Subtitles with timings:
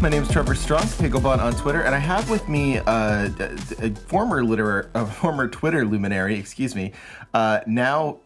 [0.00, 3.28] My name is Trevor Strunk, Hegelbon on Twitter, and I have with me uh,
[3.82, 4.40] a former
[4.94, 6.92] a former Twitter luminary, excuse me,
[7.34, 8.20] uh, now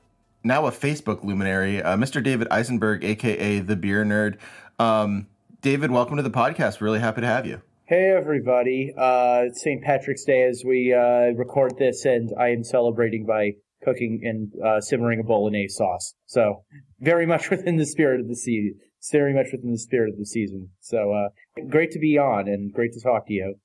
[0.45, 2.23] now a Facebook luminary, uh, Mr.
[2.23, 4.37] David Eisenberg, aka the Beer Nerd.
[4.79, 5.27] Um,
[5.63, 6.81] David, welcome to the podcast.
[6.81, 7.61] Really happy to have you.
[7.87, 8.95] Hey everybody!
[8.97, 9.83] Uh, it's St.
[9.83, 14.81] Patrick's Day as we uh, record this, and I am celebrating by cooking and uh,
[14.81, 16.15] simmering a bolognese sauce.
[16.27, 16.63] So
[17.01, 18.79] very much within the spirit of the season.
[19.05, 20.71] It's very much within the spirit of the season.
[20.81, 21.29] So uh,
[21.69, 23.57] great to be on and great to talk to you.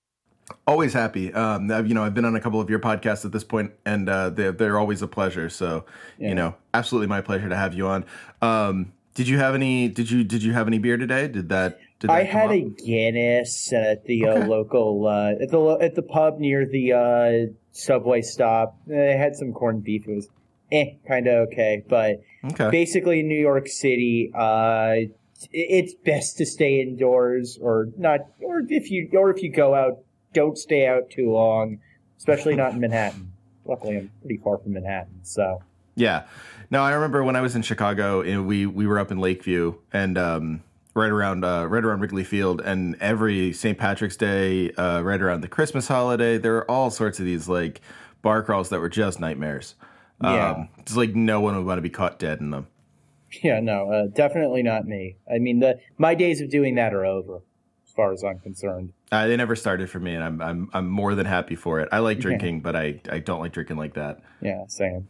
[0.67, 1.33] Always happy.
[1.33, 4.09] Um, you know, I've been on a couple of your podcasts at this point, and
[4.09, 5.47] uh, they're they're always a pleasure.
[5.49, 5.85] So,
[6.17, 6.29] Yeah.
[6.29, 8.03] you know, absolutely my pleasure to have you on.
[8.41, 9.87] Um, did you have any?
[9.87, 11.29] Did you did you have any beer today?
[11.29, 11.79] Did that?
[12.01, 12.51] Did that I had up?
[12.51, 14.41] a Guinness at the Okay.
[14.41, 18.75] uh, local uh, at the at the pub near the uh, subway stop.
[18.91, 20.05] I had some corned beef.
[20.05, 20.27] It was
[20.69, 22.21] eh, kind of okay, but
[22.51, 22.69] okay.
[22.71, 24.95] basically in New York City, uh,
[25.51, 29.99] it's best to stay indoors or not, or if you or if you go out,
[30.33, 31.79] don't stay out too long,
[32.17, 33.31] especially not in Manhattan.
[33.65, 35.61] Luckily, I'm pretty far from Manhattan, so
[35.95, 36.23] Yeah.
[36.71, 39.75] No, I remember when I was in Chicago, and we we were up in Lakeview,
[39.91, 40.63] and um,
[40.93, 43.77] right around uh, right around Wrigley Field, and every St.
[43.77, 47.81] Patrick's Day, uh, right around the Christmas holiday, there were all sorts of these like
[48.21, 49.75] bar crawls that were just nightmares.
[50.21, 50.51] Yeah.
[50.51, 52.67] Um, it's like no one would want to be caught dead in them.
[53.43, 55.17] yeah, no, uh, definitely not me.
[55.31, 57.41] I mean, the my days of doing that are over,
[57.85, 58.93] as far as I'm concerned.
[59.11, 61.89] Uh, they never started for me, and I'm I'm I'm more than happy for it.
[61.91, 64.21] I like drinking, but I I don't like drinking like that.
[64.41, 65.07] Yeah, same.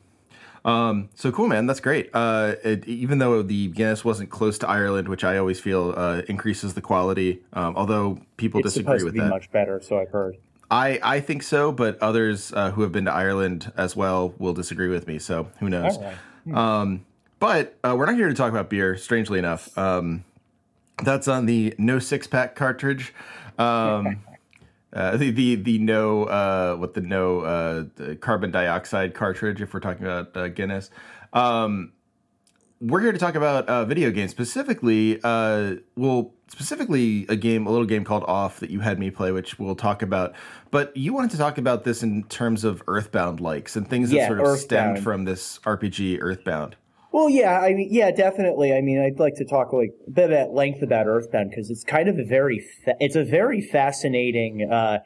[0.66, 1.66] Um, so cool, man.
[1.68, 2.10] That's great.
[2.14, 6.22] Uh, it, even though the Guinness wasn't close to Ireland, which I always feel uh,
[6.28, 9.30] increases the quality, um, although people It's disagree with that.
[9.30, 10.38] much better, so I've heard.
[10.72, 14.54] I I think so, but others uh, who have been to Ireland as well will
[14.54, 15.18] disagree with me.
[15.18, 15.98] So who knows?
[15.98, 16.56] Right.
[16.56, 17.06] Um,
[17.40, 18.96] but uh, we're not here to talk about beer.
[18.98, 20.24] Strangely enough, um,
[21.04, 23.14] that's on the no six pack cartridge.
[23.58, 24.24] Um,
[24.94, 29.62] uh, the the the no uh, what the no uh, the carbon dioxide cartridge.
[29.62, 30.90] If we're talking about uh, Guinness,
[31.34, 31.94] um,
[32.82, 35.20] we're here to talk about uh, video games specifically.
[35.24, 39.32] Uh, well, specifically a game, a little game called Off that you had me play,
[39.32, 40.34] which we'll talk about.
[40.72, 44.18] But you wanted to talk about this in terms of Earthbound likes and things that
[44.18, 46.76] Yeah, sort of stemmed from this RPG Earthbound.
[47.12, 48.72] Well, yeah, I mean, yeah, definitely.
[48.74, 51.84] I mean, I'd like to talk like a bit at length about Earthbound because it's
[51.84, 55.00] kind of a very, fa- it's a very fascinating uh,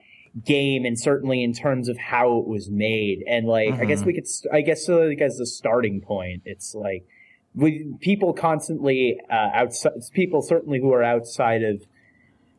[0.43, 3.23] game, and certainly in terms of how it was made.
[3.27, 6.41] And like, I guess we could, st- I guess, so like as a starting point,
[6.45, 7.05] it's like
[7.55, 11.83] we people constantly uh, outside, people certainly who are outside of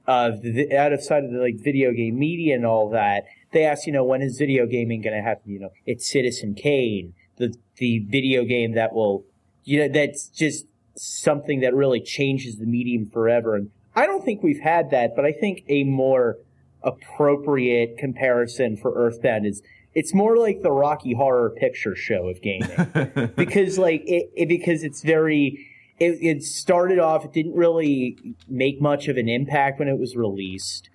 [0.06, 3.24] of the outside of the like video game media and all that.
[3.52, 5.50] They ask, you know, when is video gaming going to happen?
[5.50, 9.24] You know, it's Citizen Kane, the the video game that will,
[9.64, 10.66] you know, that's just
[10.96, 13.56] something that really changes the medium forever.
[13.56, 16.38] And I don't think we've had that, but I think a more
[16.82, 19.62] appropriate comparison for Earthbound is
[19.94, 24.82] it's more like the Rocky Horror Picture Show of gaming because like it, it because
[24.82, 25.66] it's very
[25.98, 28.18] it, it started off it didn't really
[28.48, 30.90] make much of an impact when it was released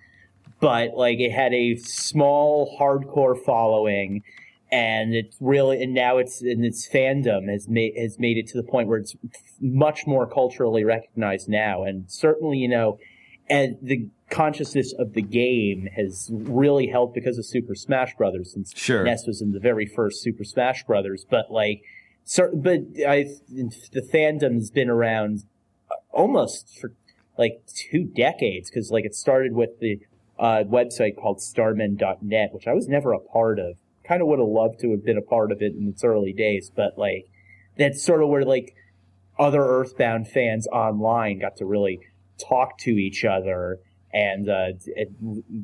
[0.60, 4.22] but like it had a small hardcore following
[4.72, 8.56] and it's really and now it's and its fandom has made has made it to
[8.56, 9.16] the point where it's
[9.60, 12.98] much more culturally recognized now, and certainly you know,
[13.48, 18.72] and the consciousness of the game has really helped because of Super Smash Brothers, since
[18.76, 19.02] Sure.
[19.02, 21.82] Ness was in the very first Super Smash Brothers, but like.
[22.24, 23.26] cer but I,
[23.92, 25.44] the fandom has been around
[26.12, 26.92] almost for
[27.38, 29.98] like two decades because like it started with the
[30.38, 33.76] uh, website called starmen.net which i was never a part of
[34.10, 36.32] kind of would have loved to have been a part of it in its early
[36.32, 37.26] days but like
[37.78, 38.74] that's sort of where like
[39.38, 42.00] other earthbound fans online got to really
[42.38, 43.78] talk to each other
[44.12, 45.10] and uh, it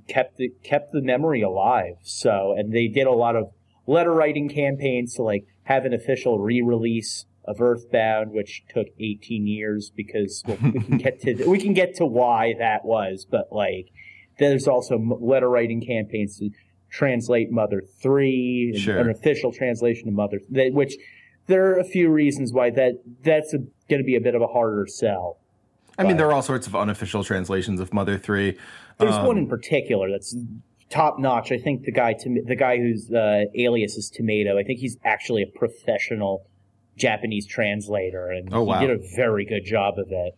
[0.09, 1.97] kept the, kept the memory alive.
[2.03, 3.51] So and they did a lot of
[3.87, 9.93] letter writing campaigns to like have an official re-release of Earthbound, which took 18 years
[9.95, 13.89] because well, we can get to we can get to why that was, but like
[14.39, 16.51] there's also letter writing campaigns to
[17.01, 18.99] translate Mother Three, Sure.
[18.99, 20.95] an official translation of Mother, which
[21.47, 24.47] there are a few reasons why that that's going to be a bit of a
[24.47, 25.39] harder sell.
[25.99, 28.57] I mean, there are all sorts of unofficial translations of Mother Three.
[28.99, 30.35] There's Um, one in particular that's
[30.89, 31.53] top notch.
[31.53, 35.43] I think the guy, the guy whose uh, alias is Tomato, I think he's actually
[35.43, 36.47] a professional
[36.97, 38.81] Japanese translator, and Oh, wow.
[38.81, 40.35] he did a very good job of it.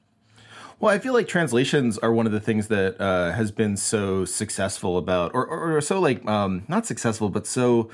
[0.81, 4.25] Well, I feel like translations are one of the things that uh, has been so
[4.25, 7.91] successful about, or, or, or so like um, not successful, but so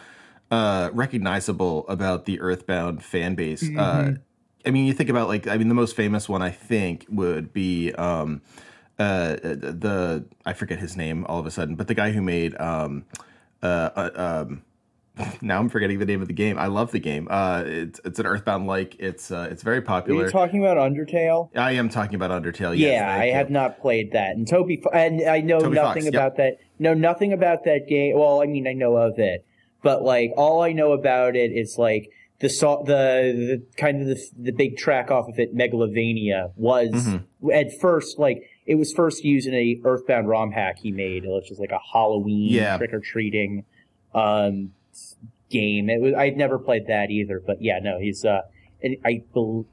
[0.50, 3.62] uh, recognizable about the Earthbound fan base.
[3.62, 4.14] Uh, Mm-hmm.
[4.66, 7.52] I mean, you think about like, I mean, the most famous one I think would
[7.52, 8.40] be um,
[8.98, 12.58] uh, the I forget his name all of a sudden, but the guy who made
[12.60, 13.04] um,
[13.62, 14.62] uh, uh, um,
[15.40, 16.58] now I'm forgetting the name of the game.
[16.58, 17.28] I love the game.
[17.30, 18.96] Uh, it's it's an Earthbound like.
[18.98, 20.24] It's uh, it's very Are popular.
[20.24, 21.50] you talking about Undertale?
[21.56, 22.76] I am talking about Undertale.
[22.76, 26.04] Yes, yeah, I have not played that, and Toby, and I know Toby nothing Fox,
[26.06, 26.14] yep.
[26.14, 26.58] about that.
[26.78, 28.18] Know nothing about that game.
[28.18, 29.44] Well, I mean, I know of it,
[29.82, 32.10] but like all I know about it is like
[32.40, 36.90] the so- the, the kind of the, the big track off of it, Megalovania, was
[36.90, 37.50] Mm-hmm.
[37.52, 41.30] at first like it was first used in a Earthbound ROM hack he made, which
[41.32, 42.76] was just like a Halloween Yeah.
[42.78, 43.64] trick or treating
[44.14, 44.72] um,
[45.50, 45.88] game.
[45.90, 48.42] It was I'd never played that either, but yeah, no, he's uh,
[49.04, 49.22] I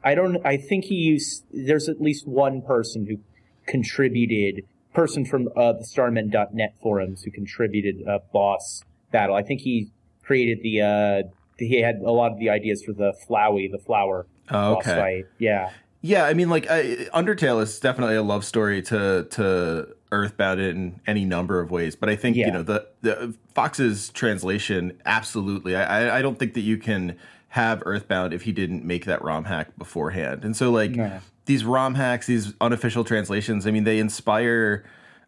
[0.03, 1.43] I don't I think he used.
[1.51, 3.17] There's at least one person who
[3.65, 9.35] contributed, person from uh, the Starmen.net forums who contributed a boss battle.
[9.35, 9.91] I think he
[10.23, 10.81] created the.
[10.81, 11.23] Uh,
[11.57, 14.95] he had a lot of the ideas for the Flowey, the flower Oh, boss okay.
[14.99, 15.25] fight.
[15.37, 15.69] Yeah.
[16.03, 20.99] Yeah, I mean, like I, Undertale is definitely a love story to to Earthbound in
[21.07, 21.95] any number of ways.
[21.95, 22.47] But I think Yeah.
[22.47, 25.75] you know the the Fox's translation absolutely.
[25.75, 27.15] I I- I don't think that you can
[27.49, 30.43] have Earthbound if he didn't make that ROM hack beforehand.
[30.45, 31.19] And so like No.
[31.45, 33.65] these ROM hacks, these unofficial translations.
[33.67, 34.83] I mean, they inspire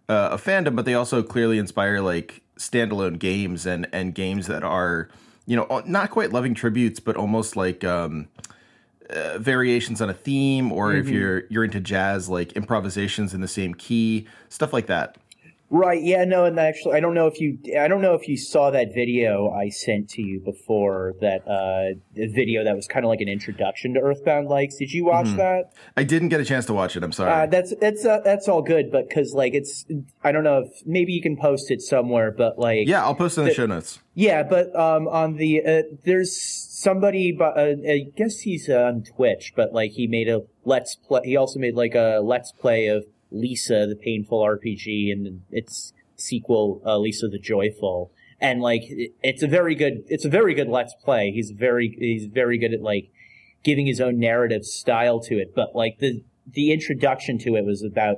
[0.09, 4.63] uh, a fandom, but they also clearly inspire like standalone games and and games that
[4.63, 5.07] are
[5.45, 7.83] you know not quite loving tributes, but almost like.
[7.85, 8.27] um
[9.09, 13.47] uh, variations on a theme or if you're you're into jazz like improvisations in the
[13.47, 15.17] same key stuff like that
[15.73, 16.03] Right.
[16.03, 16.23] Yeah.
[16.23, 16.45] No.
[16.45, 17.57] And actually, I don't know if you.
[17.79, 21.15] I don't know if you saw that video I sent to you before.
[21.19, 24.75] That uh, video that was kind of like an introduction to Earthbound likes.
[24.75, 25.73] Did you watch that?
[25.97, 28.47] i didn't get a chance to watch it i'm sorry Uh, that's that's uh, that's
[28.47, 29.83] all good, but because like it's.
[30.23, 33.39] I don't know if maybe you can post it somewhere, but like yeah i'll post
[33.39, 36.35] it in the show notes yeah, but um, on the uh, there's
[36.83, 40.95] somebody, but uh, I guess he's uh, on Twitch, but like he made a let's
[40.95, 41.21] play.
[41.23, 46.81] He also made like a let's play of Lisa, the painful RPG, and its sequel,
[46.85, 48.11] uh, Lisa the Joyful.
[48.39, 51.31] And like it- it's a very good, it's a very good let's play.
[51.31, 53.09] He's very, he's very good at like
[53.63, 55.53] giving his own narrative style to it.
[55.55, 56.21] But like the
[56.51, 58.17] the introduction to it was about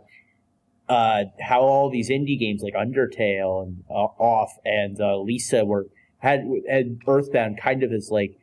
[0.89, 5.87] uh, how all these indie games like Undertale and uh, Off and uh, Lisa were
[6.19, 8.35] had, had Earthbound kind of as like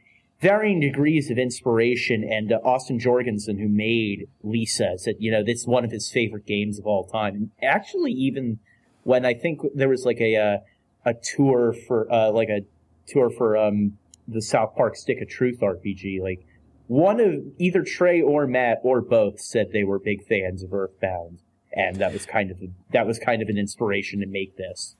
[0.42, 2.22] varying degrees of inspiration.
[2.24, 6.10] And uh, Austin Jorgensen, who made Lisa, said you know this is one of his
[6.10, 7.34] favorite games of all time.
[7.34, 8.58] And actually, even
[9.04, 10.58] when I think there was like a uh,
[11.04, 12.60] a tour for uh, like a
[13.06, 13.96] tour for um,
[14.28, 16.46] the South Park Stick of Truth RPG, like.
[16.88, 21.38] One of either Trey or Matt or both said they were big fans of Earthbound
[21.72, 22.58] and that was kind of
[22.92, 24.96] that was kind of an inspiration to make this.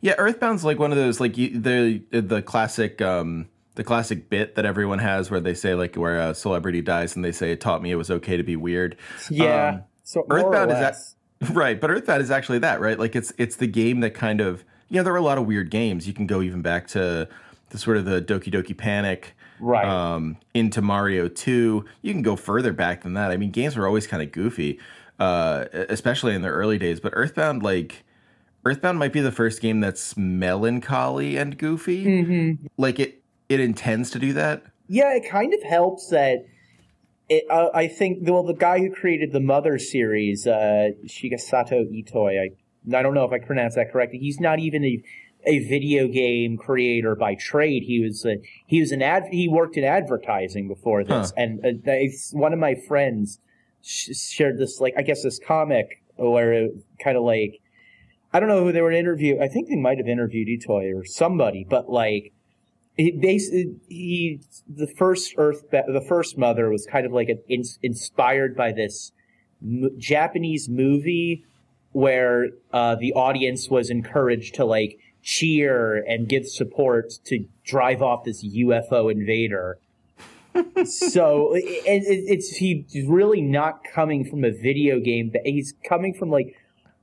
[0.00, 4.64] yeah earthbound's like one of those like the the classic um the classic bit that
[4.64, 7.82] everyone has where they say like where a celebrity dies and they say it taught
[7.82, 8.96] me it was okay to be weird
[9.70, 10.96] Um, so Earthbound is that
[11.54, 12.98] right, but Earthbound is actually that, right?
[12.98, 15.46] Like it's it's the game that kind of you know there are a lot of
[15.46, 16.06] weird games.
[16.06, 17.28] You can go even back to
[17.70, 19.86] the sort of the Doki Doki Panic, Right.
[19.86, 21.84] Um, into Mario Two.
[22.02, 23.30] You can go further back than that.
[23.30, 24.80] I mean, games were always kind of goofy,
[25.18, 26.98] uh, especially in the early days.
[26.98, 28.04] But Earthbound, like
[28.64, 32.04] Earthbound, might be the first game that's melancholy and goofy.
[32.04, 32.66] Mm-hmm.
[32.76, 33.19] Like it.
[33.50, 34.62] It intends to do that.
[34.86, 36.46] Yeah, it kind of helps that.
[37.28, 42.40] It, uh, I think well, the guy who created the Mother series, uh, Shigesato Itoi.
[42.40, 44.18] I, I don't know if I pronounced that correctly.
[44.18, 45.02] He's not even a,
[45.44, 47.82] a video game creator by trade.
[47.84, 49.24] He was a, he was an ad.
[49.30, 51.42] He worked in advertising before this, huh.
[51.42, 51.92] and uh,
[52.32, 53.38] one of my friends
[53.82, 56.68] sh- shared this like I guess this comic where
[57.02, 57.60] kind of like
[58.32, 59.42] I don't know who they were interviewing.
[59.42, 62.32] I think they might have interviewed Itoi or somebody, but like
[62.96, 67.64] he basically he the first Earth the first Mother was kind of like an, in,
[67.82, 69.12] inspired by this
[69.62, 71.44] m- Japanese movie
[71.92, 78.24] where uh, the audience was encouraged to like cheer and give support to drive off
[78.24, 79.78] this UFO invader.
[80.84, 86.12] so it, it, it's he's really not coming from a video game, but he's coming
[86.14, 86.56] from like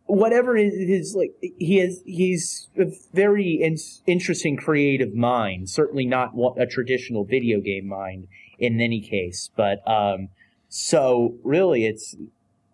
[0.07, 6.65] whatever his like he has he's a very in, interesting creative mind certainly not a
[6.65, 10.29] traditional video game mind in any case but um
[10.69, 12.15] so really it's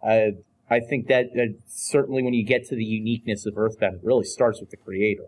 [0.07, 0.27] uh,
[0.69, 4.25] i think that uh, certainly when you get to the uniqueness of earthbound it really
[4.25, 5.27] starts with the creator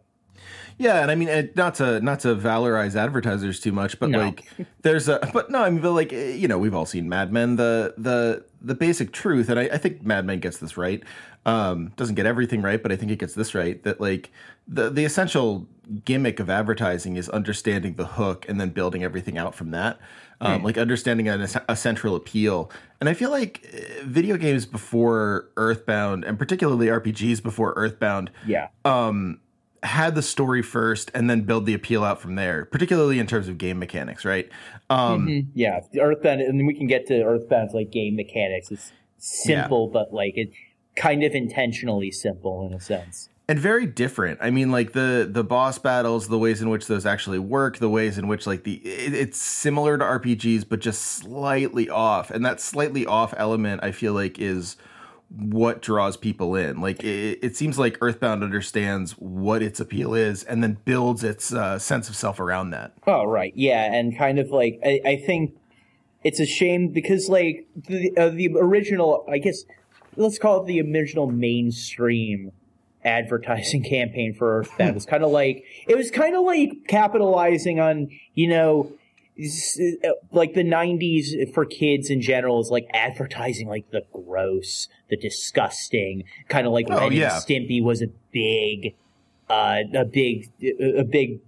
[0.77, 4.19] yeah, and I mean, not to not to valorize advertisers too much, but no.
[4.19, 4.45] like,
[4.81, 7.55] there's a, but no, I mean, but like, you know, we've all seen Mad Men.
[7.55, 11.01] The the the basic truth, and I, I think Mad Men gets this right.
[11.45, 13.81] Um, doesn't get everything right, but I think it gets this right.
[13.83, 14.31] That like
[14.67, 15.67] the the essential
[16.03, 19.99] gimmick of advertising is understanding the hook and then building everything out from that.
[20.41, 20.63] Um, mm.
[20.65, 26.25] Like understanding a, a central appeal, and I feel like uh, video games before Earthbound,
[26.25, 29.39] and particularly RPGs before Earthbound, yeah, um,
[29.83, 33.47] had the story first and then build the appeal out from there, particularly in terms
[33.47, 34.49] of game mechanics, right?
[34.89, 35.49] Um, mm-hmm.
[35.53, 38.71] Yeah, Earthbound, and we can get to Earthbound's like game mechanics.
[38.71, 39.93] It's simple, yeah.
[39.93, 40.49] but like it
[40.95, 43.29] kind of intentionally simple in a sense.
[43.47, 44.39] And very different.
[44.41, 47.89] I mean, like the the boss battles, the ways in which those actually work, the
[47.89, 52.31] ways in which like the it, it's similar to RPGs, but just slightly off.
[52.31, 54.77] And that slightly off element, I feel like, is
[55.29, 56.81] what draws people in.
[56.81, 61.53] Like it, it, seems like Earthbound understands what its appeal is and then builds its
[61.53, 62.93] uh, sense of self around that.
[63.05, 65.55] Oh right, yeah, and kind of like I, I think
[66.23, 69.63] it's a shame because like the uh, the original, I guess
[70.17, 72.51] let's call it the original mainstream
[73.03, 78.09] advertising campaign for Earthbound was kind of like it was kind of like capitalizing on
[78.33, 78.91] you know
[80.31, 86.23] like the 90s for kids in general is like advertising like the gross the disgusting
[86.47, 87.31] kind of like oh, Ren yeah.
[87.31, 88.95] Stimpy was a big
[89.49, 91.41] uh a big a big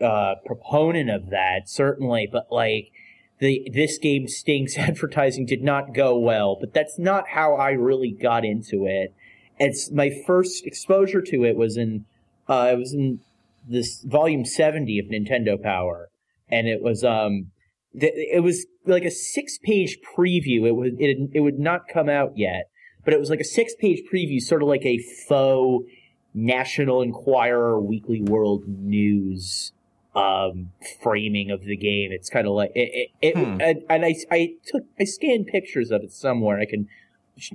[0.00, 2.90] uh proponent of that certainly but like
[3.38, 8.10] the this game stinks advertising did not go well but that's not how I really
[8.10, 9.14] got into it
[9.58, 12.04] it's my first exposure to it was in
[12.48, 13.20] uh it was in
[13.68, 16.10] this volume 70 of Nintendo Power
[16.48, 17.50] and it was um
[17.98, 20.66] it was like a six page preview.
[20.66, 22.68] It was it it would not come out yet,
[23.04, 25.88] but it was like a six page preview, sort of like a faux
[26.34, 29.72] National Enquirer Weekly World News
[30.16, 32.10] um, framing of the game.
[32.10, 33.60] It's kind of like it, it, it hmm.
[33.60, 36.58] and, and I I took I scanned pictures of it somewhere.
[36.58, 36.88] I can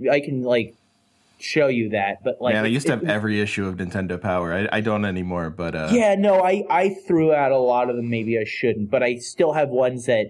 [0.09, 0.75] I can like
[1.39, 2.23] show you that.
[2.23, 4.53] But like, yeah, I used to have every issue of Nintendo Power.
[4.53, 5.89] I, I don't anymore, but uh...
[5.91, 8.09] yeah, no, I I threw out a lot of them.
[8.09, 10.27] Maybe I shouldn't, but I still have ones that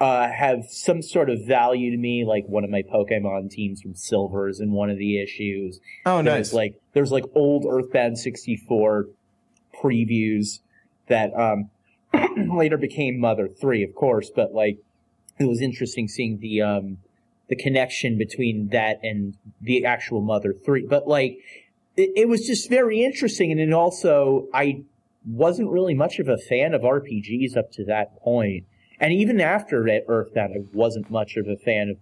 [0.00, 2.24] uh, have some sort of value to me.
[2.24, 5.80] Like one of my Pokemon teams from Silvers in one of the issues.
[6.06, 6.52] Oh, there's nice.
[6.52, 9.06] Like there's like old Earthbound sixty four
[9.82, 10.60] previews
[11.08, 11.70] that um
[12.56, 14.30] later became Mother three, of course.
[14.34, 14.78] But like
[15.38, 16.98] it was interesting seeing the um
[17.48, 20.86] the connection between that and the actual Mother 3.
[20.86, 21.38] But like,
[21.96, 23.50] it, it was just very interesting.
[23.50, 24.82] And then also, I
[25.26, 28.64] wasn't really much of a fan of RPGs up to that point.
[29.00, 31.96] And even after Earthbound, I wasn't much of a fan of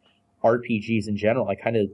[0.44, 1.48] RPGs in general.
[1.48, 1.90] I kind of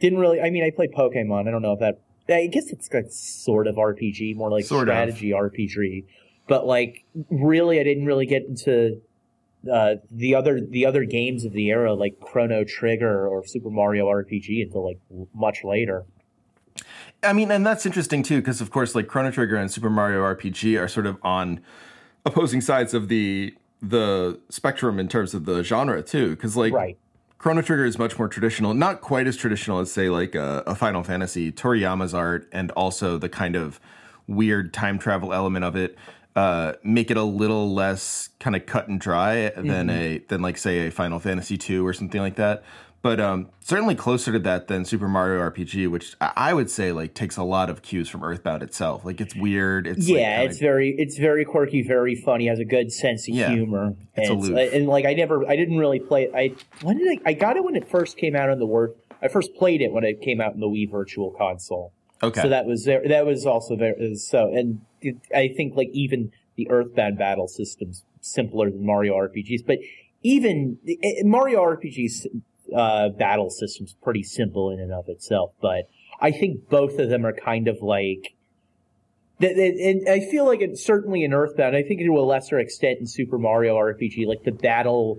[0.00, 1.46] didn't really, I mean, I played Pokemon.
[1.46, 4.86] I don't know if that, I guess it's like sort of RPG, more like sort
[4.86, 5.40] strategy of.
[5.40, 6.04] RPG.
[6.48, 9.00] But like, really, I didn't really get into
[9.70, 14.06] uh, the other the other games of the era like Chrono Trigger or Super Mario
[14.08, 14.98] RPG until like
[15.34, 16.04] much later.
[17.22, 20.22] I mean, and that's interesting too, because of course, like Chrono Trigger and Super Mario
[20.22, 21.60] RPG are sort of on
[22.26, 26.30] opposing sides of the the spectrum in terms of the genre too.
[26.30, 26.98] Because like right.
[27.38, 30.74] Chrono Trigger is much more traditional, not quite as traditional as say like a, a
[30.74, 33.80] Final Fantasy, Toriyama's art, and also the kind of
[34.26, 35.96] weird time travel element of it
[36.34, 39.90] uh, make it a little less kind of cut and dry than mm-hmm.
[39.90, 42.62] a than like say a Final Fantasy two or something like that.
[43.02, 47.14] but um, certainly closer to that than Super Mario RPG, which I would say like
[47.14, 49.04] takes a lot of cues from Earthbound itself.
[49.04, 49.86] Like it's weird.
[49.86, 52.46] It's yeah, like, it's very it's very quirky, very funny.
[52.46, 53.50] Has a good sense of Yeah.
[53.50, 53.94] humor.
[54.14, 54.72] It's and, aloof.
[54.72, 56.32] and like I never, I didn't really play it.
[56.34, 57.30] I when did I?
[57.30, 58.92] I got it when it first came out on the word.
[59.20, 61.92] I first played it when it came out in the Wii Virtual Console.
[62.22, 62.42] Okay.
[62.42, 62.84] So that was.
[62.84, 64.52] That was also very so.
[64.52, 69.78] And it, I think like even the Earthbound battle systems simpler than Mario RPGs, but
[70.22, 72.26] even eh, Mario RPGs
[72.74, 75.52] uh, battle systems pretty simple in and of itself.
[75.60, 75.88] But
[76.20, 78.34] I think both of them are kind of like.
[79.40, 81.74] And I feel like it's certainly in Earthbound.
[81.74, 85.18] I think to a lesser extent in Super Mario RPG, like the battle,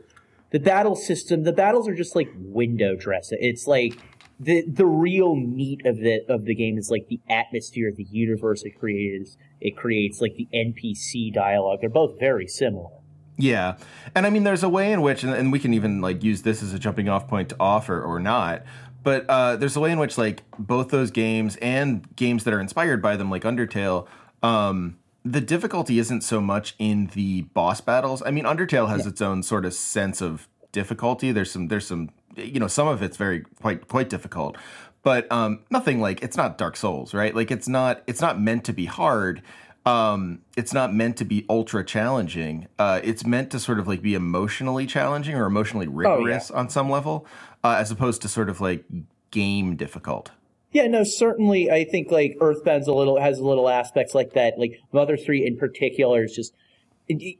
[0.52, 3.40] the battle system, the battles are just like window dressing.
[3.42, 3.98] It's like
[4.40, 8.08] the the real meat of the of the game is like the atmosphere, of the
[8.10, 9.38] universe it creates.
[9.62, 11.80] It creates like the NPC dialogue.
[11.82, 12.90] They're both very similar.
[13.38, 13.78] Yeah.
[14.14, 16.44] And I mean, there's a way in which, and, and we can even like use
[16.44, 18.64] this as a jumping off point to offer or not.
[19.04, 22.60] But uh, there's a way in which like both those games and games that are
[22.60, 24.08] inspired by them, like Undertale,
[24.42, 28.22] um, the difficulty isn't so much in the boss battles.
[28.26, 31.32] I mean, Undertale has its own sort of sense of difficulty.
[31.32, 34.58] There's some, there's some, you know, some of it's very quite quite difficult,
[35.02, 37.36] but um, nothing like it's not Dark Souls, right?
[37.36, 39.42] Like it's not it's not meant to be hard
[39.86, 44.02] um it's not meant to be ultra challenging uh it's meant to sort of like
[44.02, 47.28] be emotionally challenging or emotionally rigorous on some level
[47.66, 48.86] uh, as opposed to sort of like
[49.32, 50.32] game difficult
[50.74, 51.70] Yeah, no, certainly.
[51.70, 54.58] I think like Earthbound's a little has a little aspects like that.
[54.58, 56.54] Like Mother Three in particular is just,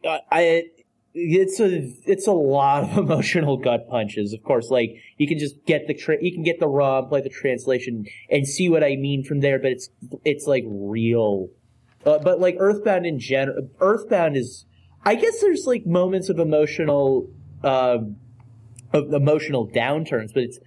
[0.06, 0.66] uh, I
[1.14, 4.34] it's a it's a lot of emotional gut punches.
[4.34, 7.22] Of course, like you can just get the tra- you can get the raw, play
[7.22, 9.60] the translation, and see what I mean from there.
[9.60, 9.90] But it's
[10.26, 11.50] it's like real.
[12.06, 14.66] Uh, but like Earthbound in general, Earthbound is.
[15.06, 17.30] I guess there's like moments of emotional,
[17.62, 18.16] um,
[18.94, 20.60] of emotional downturns, but it's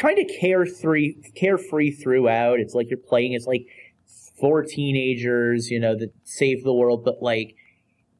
[0.00, 2.60] kind of carefree, carefree throughout.
[2.60, 3.66] It's like you're playing as like
[4.38, 7.56] four teenagers, you know, that save the world, but like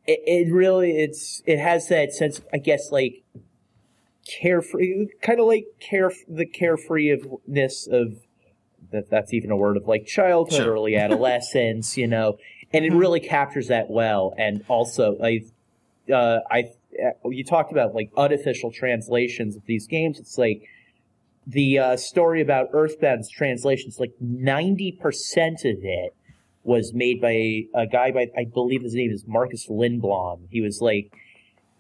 [0.09, 3.23] it, it really, it's it has that sense, I guess, like
[4.27, 8.15] carefree, kind of like care the carefreeness of
[8.91, 9.11] that.
[9.11, 10.73] That's even a word of like childhood, Sure.
[10.73, 12.39] early adolescence, you know,
[12.73, 14.35] and it really captures that well.
[14.39, 15.43] And also, I,
[16.13, 16.71] uh, I,
[17.27, 20.19] you talked about like unofficial translations of these games.
[20.19, 20.63] It's like
[21.47, 24.99] the uh, story about Earthbound's translations, like 90%
[25.65, 26.15] of it
[26.69, 30.49] was made by a guy by, I believe his name is Marcus Lindblom.
[30.51, 31.11] He was like,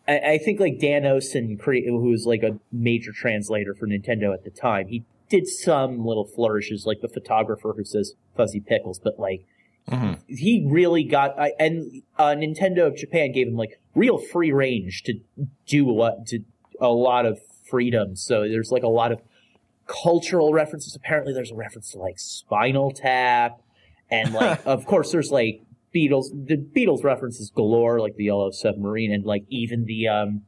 [0.09, 4.45] I, I think like Dan Owsen, who was like a major translator for Nintendo at
[4.45, 9.19] the time, he did some little flourishes, like the photographer who says fuzzy pickles, but
[9.19, 9.45] like,
[10.27, 15.03] he really got I, and uh, Nintendo of Japan gave him like real free range
[15.05, 15.15] to
[15.67, 16.41] do what to
[16.81, 18.17] a lot of freedom.
[18.17, 19.21] So there's like a lot of
[19.87, 20.95] cultural references.
[20.95, 23.63] Apparently, there's a reference to like Spinal Tap,
[24.11, 25.63] and like of course there's like
[25.95, 26.27] Beatles.
[26.33, 30.43] The Beatles references galore, like the Yellow Submarine, and like even the um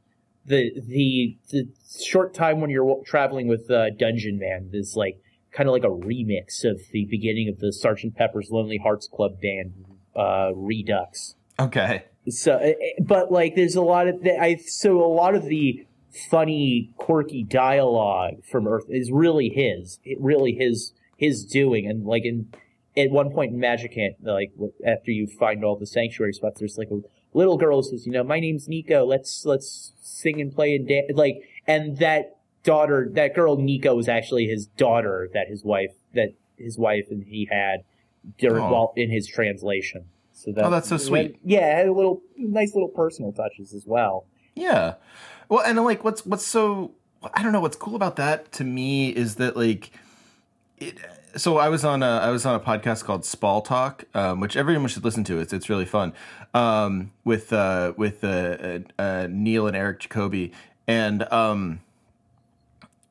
[0.45, 1.67] the the the
[2.03, 5.19] short time when you're traveling with uh, Dungeon Man is like
[5.51, 9.41] kind of like a remix of the beginning of the Sergeant Pepper's Lonely Hearts Club
[9.41, 9.73] Band
[10.15, 11.35] uh, Redux.
[11.59, 14.55] okay So, eh, eh, but like, there's a lot of the, I.
[14.55, 15.85] So a lot of the
[16.29, 21.87] funny, quirky dialogue from Earth is really his, it really his his doing.
[21.87, 22.53] And like in
[22.97, 24.51] at one point in Magicant, like
[24.85, 26.99] after you find all the sanctuary spots, there's like a
[27.33, 29.05] little girl who says, you know, my name's Nico.
[29.05, 31.11] Let's let's sing and play and dance.
[31.13, 36.33] Like, and that daughter, that girl Nico, was actually his daughter that his wife that
[36.57, 37.83] his wife and he had
[38.37, 38.71] during Oh.
[38.71, 40.05] while in his translation.
[40.33, 41.37] So that, Oh, that's so sweet.
[41.43, 44.25] Yeah, had a little nice little personal touches as well.
[44.55, 44.95] Yeah.
[45.49, 46.91] Well, and like, what's what's so
[47.33, 49.91] I don't know what's cool about that to me is that like
[50.77, 50.95] it.
[51.35, 54.57] So I was on a I was on a podcast called Spall Talk, um, which
[54.57, 55.39] everyone should listen to.
[55.39, 56.13] It's it's really fun
[56.53, 60.51] um, with uh, with uh, uh, uh, Neil and Eric Jacoby,
[60.87, 61.79] and um,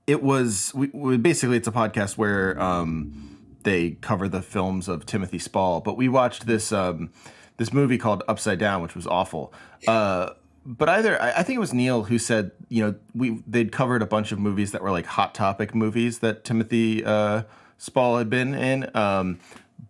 [0.06, 5.06] it was we, we basically it's a podcast where um, they cover the films of
[5.06, 7.11] Timothy Spall, but we watched this um,
[7.56, 9.52] this movie called Upside Down, which was awful.
[9.87, 10.30] Uh,
[10.66, 14.02] but either I, I think it was Neil who said you know we they'd covered
[14.02, 17.42] a bunch of movies that were like hot topic movies that Timothy uh,
[17.80, 19.40] Spall had been in, um,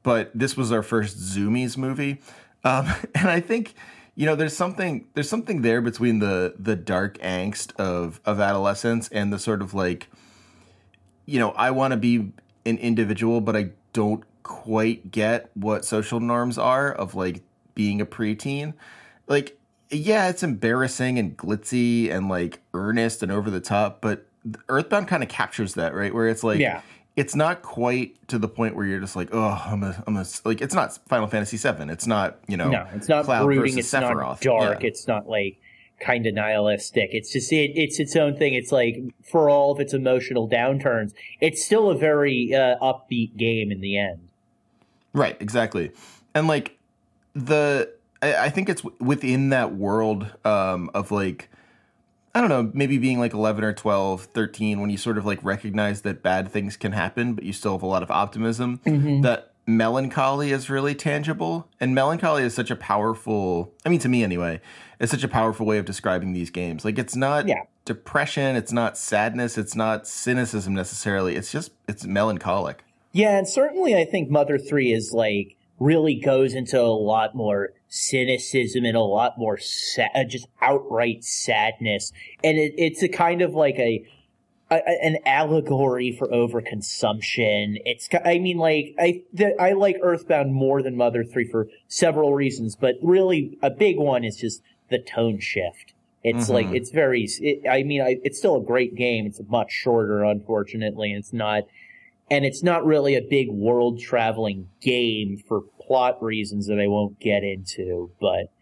[0.04, 2.20] but this was our first Zoomies movie,
[2.62, 3.74] um, and I think
[4.14, 9.08] you know there's something there's something there between the the dark angst of of adolescence
[9.08, 10.08] and the sort of like
[11.26, 12.32] you know I want to be
[12.64, 17.42] an individual, but I don't quite get what social norms are of like
[17.74, 18.74] being a preteen.
[19.26, 19.58] Like,
[19.90, 24.26] yeah, it's embarrassing and glitzy and like earnest and over the top, but
[24.68, 26.14] Earthbound kind of captures that, right?
[26.14, 26.82] Where it's like, Yeah.
[27.20, 30.24] It's not quite to the point where you're just like, oh, I'm a, I'm a,
[30.46, 31.90] like, it's not Final Fantasy VII.
[31.92, 33.74] It's not, you know, No, it's not Cloud brooding.
[33.74, 34.26] versus It's Sephiroth.
[34.26, 34.82] not dark.
[34.82, 34.86] Yeah.
[34.88, 35.60] It's not like
[36.00, 37.10] kind of nihilistic.
[37.12, 38.54] It's just it, it's its own thing.
[38.54, 43.70] It's like for all of its emotional downturns, it's still a very uh, upbeat game
[43.70, 44.28] in the end.
[45.12, 45.92] Right, exactly.
[46.34, 46.78] And like
[47.34, 47.90] the
[48.22, 51.50] I, I think it's within that world um of like
[52.34, 55.42] I don't know, maybe being like 11 or 12, 13 when you sort of like
[55.42, 59.22] recognize that bad things can happen but you still have a lot of optimism mm-hmm.
[59.22, 64.22] that melancholy is really tangible and melancholy is such a powerful I mean to me
[64.24, 64.60] anyway,
[64.98, 66.84] it's such a powerful way of describing these games.
[66.84, 67.62] Like it's not Yeah.
[67.84, 71.36] depression, it's not sadness, it's not cynicism necessarily.
[71.36, 72.84] It's just it's melancholic.
[73.12, 77.72] Yeah, and certainly I think Mother 3 is like really goes into a lot more
[77.90, 82.12] cynicism and a lot more sa- uh, just outright sadness.
[82.42, 84.06] And it, it's a kind of like a,
[84.70, 87.76] a an allegory for overconsumption.
[87.84, 92.32] It's I mean like I the, I like Earthbound more than Mother 3 for several
[92.34, 95.92] reasons, but really a big one is just the tone shift.
[96.22, 96.54] It's Mhm.
[96.54, 97.26] like it's very.
[97.40, 99.26] It, I mean, I, it's still a great game.
[99.26, 101.12] It's much shorter, unfortunately.
[101.12, 101.64] It's not
[102.30, 107.18] and it's not really a big world traveling game for plot reasons that I won't
[107.18, 108.52] get into, but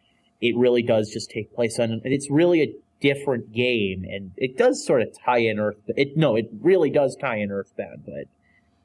[0.41, 4.57] it really does just take place on, and it's really a different game, and it
[4.57, 5.77] does sort of tie in Earth.
[5.89, 8.29] It no, it really does tie in Earthbound, but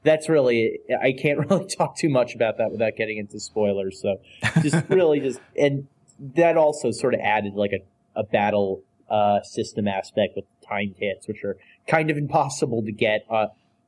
[0.02, 3.98] that's really I can't really talk too much about that without getting into spoilers.
[4.02, 4.20] So
[4.60, 5.88] just really just and
[6.36, 7.80] that also sort of added like a
[8.14, 11.56] a battle uh, system aspect with timed hits, which are
[11.88, 13.24] kind of impossible to get.
[13.30, 13.46] Uh,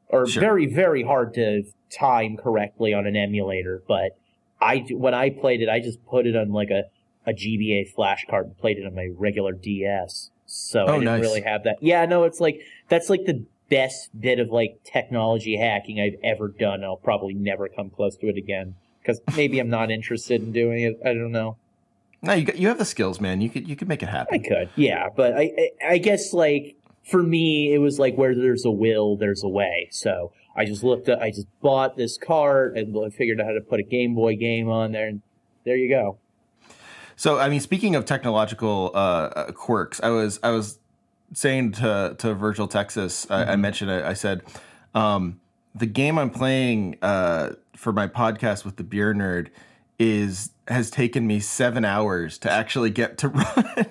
[0.09, 0.41] or Sure.
[0.41, 4.17] very very hard to time correctly on an emulator but
[4.61, 6.85] i when i played it i just put it on like a,
[7.27, 11.05] a gba flash card and played it on my regular ds so Oh, i didn't
[11.05, 11.21] nice.
[11.23, 15.57] really have that yeah no it's like that's like the best bit of like technology
[15.57, 19.69] hacking i've ever done i'll probably never come close to it again because maybe i'm
[19.71, 21.57] not interested in doing it i don't know
[22.23, 23.41] No, you got, you have the skills, man.
[23.41, 24.41] You could you could make it happen.
[24.41, 28.35] I could, yeah, but I, I, I guess like for me, it was like where
[28.35, 29.89] there's a will, there's a way.
[29.93, 33.53] So I just looked at, I just bought this cart and I figured out how
[33.53, 35.21] to put a Game Boy game on there, and
[35.65, 36.19] there you go.
[37.17, 40.79] So, I mean, speaking of technological uh, uh, quirks, I was I was
[41.33, 44.05] saying to to Virgil Texas, I, I mentioned it.
[44.05, 44.43] I said
[44.95, 45.41] um,
[45.75, 49.49] the game I'm playing uh, for my podcast with the beer nerd
[49.99, 53.87] is has taken me seven hours to actually get to run.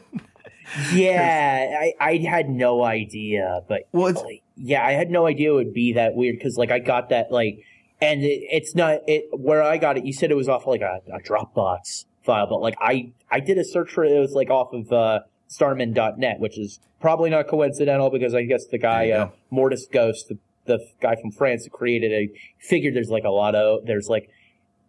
[0.93, 5.52] Yeah, I, I had no idea, but well, it's like, yeah, I had no idea
[5.52, 7.63] it would be that weird because like I got that like,
[8.02, 10.06] and it, it's not it where I got it.
[10.06, 13.58] You said it was off like a, a Dropbox file, but like I I did
[13.58, 14.12] a search for it.
[14.12, 18.65] It was like off of uh, Starmen.net, which is probably not coincidental because I guess
[18.68, 23.10] the guy uh, Mortis Ghost, the, the guy from France who created it, figured there's
[23.10, 24.30] like a lot of there's like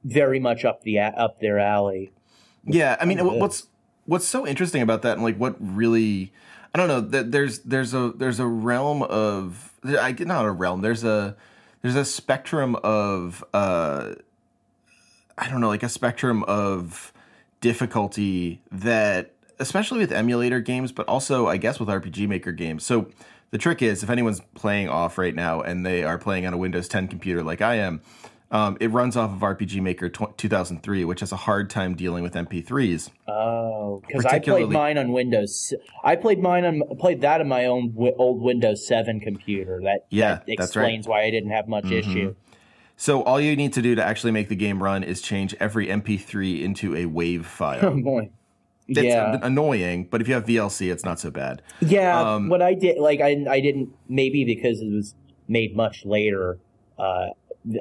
[0.04, 2.12] very much up the up their alley.
[2.64, 3.68] Yeah, I mean, what's
[4.06, 6.32] what's so interesting about that, and like what really,
[6.74, 7.00] I don't know.
[7.00, 10.82] That there's there's a there's a realm of I get not a realm.
[10.82, 11.36] There's a
[11.82, 14.14] there's a spectrum of uh,
[15.38, 17.12] I don't know, like a spectrum of
[17.60, 22.84] difficulty that, especially with emulator games, but also I guess with RPG Maker games.
[22.84, 23.08] So
[23.50, 26.56] the trick is, if anyone's playing off right now and they are playing on a
[26.56, 28.00] Windows 10 computer like I am.
[28.50, 32.22] Um, it runs off of RPG Maker tw 2003, which has a hard time dealing
[32.22, 33.10] with MP3s.
[33.26, 35.74] Oh, because I played mine on Windows.
[36.04, 39.80] I played mine on played that on my own wi- old Windows Seven computer.
[39.82, 40.84] That Yeah, that that's right.
[40.84, 42.36] explains why I didn't have much issue.
[42.96, 45.88] So all you need to do to actually make the game run is change every
[45.88, 48.00] MP3 into a WAV Oh file.
[48.00, 48.30] boy,
[48.88, 51.62] It's yeah, annoying, but if you have VLC, it's not so bad.
[51.80, 52.18] yeah.
[52.34, 55.14] um, what I did, like I I didn't maybe because it was
[55.48, 56.58] made much later.
[56.96, 57.26] Uh,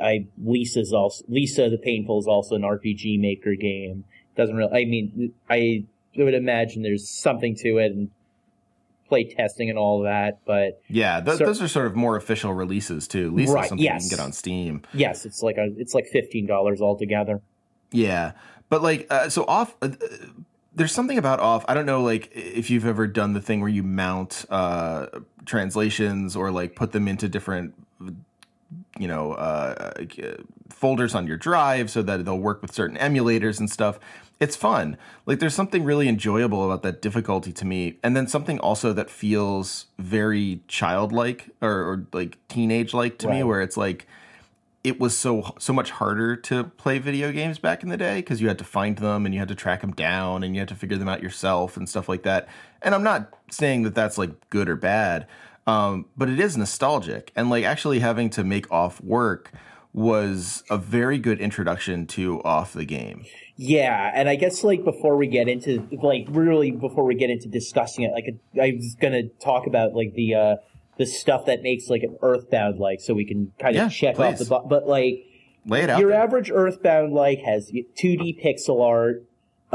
[0.02, 4.04] I Lisa's also Lisa the Painful is also an RPG Maker game.
[4.36, 4.72] Doesn't really.
[4.72, 5.84] I mean, I
[6.18, 8.10] would imagine there's something to it and
[9.08, 10.82] play testing and all that, but.
[10.90, 13.32] Yeah, th- So- those are sort of more official releases too.
[13.32, 14.04] Least Right, something yes.
[14.04, 14.82] you can get on Steam.
[14.94, 17.42] Yes, it's like a it's like fifteen dollars altogether.
[17.92, 18.32] Yeah,
[18.70, 19.76] but like, uh, so off.
[19.82, 19.90] Uh,
[20.74, 21.64] there's something about off.
[21.70, 25.06] I don't know, like if you've ever done the thing where you mount uh,
[25.46, 27.74] translations or like put them into different,
[28.98, 30.34] you know, uh, uh,
[30.70, 34.00] folders on your drive so that they'll work with certain emulators and stuff.
[34.40, 34.98] It's fun.
[35.26, 39.10] Like there's something really enjoyable about that difficulty to me, and then something also that
[39.10, 44.08] feels very childlike or, or like teenage like to me, where it's like
[44.86, 48.40] it was so so much harder to play video games back in the day because
[48.40, 50.68] you had to find them and you had to track them down and you had
[50.68, 52.48] to figure them out yourself and stuff like that.
[52.84, 55.26] And I'm not saying that that's like good or bad.
[55.68, 59.52] Um, but it is nostalgic, and like actually having to make off work
[59.94, 63.24] was a very good introduction to off the game.
[63.56, 67.48] Yeah, and I guess like before we get into like really before we get into
[67.48, 68.26] discussing it, like
[68.62, 70.56] I was gonna talk about like the uh
[70.98, 74.20] the stuff that makes like an Earthbound like, so we can kind of Yeah, check
[74.20, 75.26] off the bo- but like
[75.66, 76.00] Lay it out.
[76.00, 76.22] your there.
[76.22, 79.24] average Earthbound like has 2D pixel art,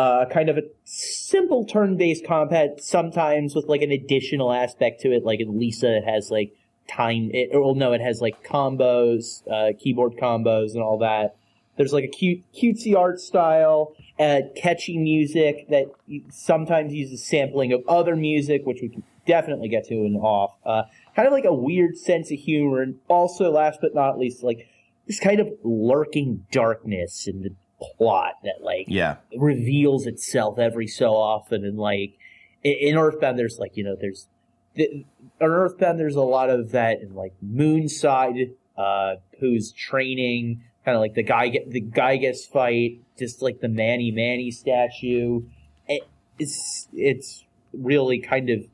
[0.00, 5.24] uh, kind of a simple turn-based combat, sometimes with like an additional aspect to it.
[5.24, 6.56] Like in Lisa, it has like
[6.88, 7.30] time.
[7.34, 11.36] It, well, no, it has like combos, uh, keyboard combos, and all that.
[11.76, 15.86] There's like a cute, cutesy art style, uh, catchy music that
[16.30, 20.56] sometimes uses sampling of other music, which we can definitely get to in off.
[20.64, 20.84] Uh,
[21.14, 24.66] kind of like a weird sense of humor, and also, last but not least, like
[25.06, 27.50] this kind of lurking darkness in the
[27.96, 32.16] plot that like yeah, reveals itself every so often and like
[32.62, 34.28] in, earthbound there's like you know there's
[34.74, 35.04] the, in
[35.40, 41.14] earthbound there's a lot of that in like moonside uh who's training kind of like
[41.14, 45.42] the guy get the Giygas fight just like the Mani Mani statue.
[45.86, 46.02] It,
[46.38, 48.64] it's it's really kind of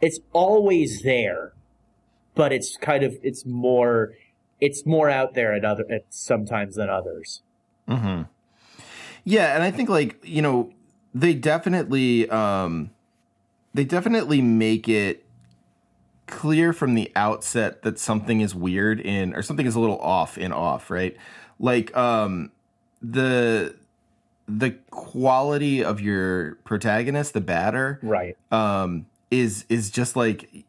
[0.00, 1.52] it's always there
[2.34, 4.12] but it's kind of it's more
[4.60, 7.42] it's more out there at other at sometimes than others.
[7.88, 8.22] Hmm
[9.24, 10.72] Yeah, and I think like you know
[11.14, 12.90] they definitely um,
[13.72, 15.24] they definitely make it
[16.26, 20.38] clear from the outset that something is weird in or something is a little off
[20.38, 21.16] in off, right?
[21.58, 22.50] Like um,
[23.02, 23.74] the
[24.46, 30.64] the quality of your protagonist, the batter, right um, is is just like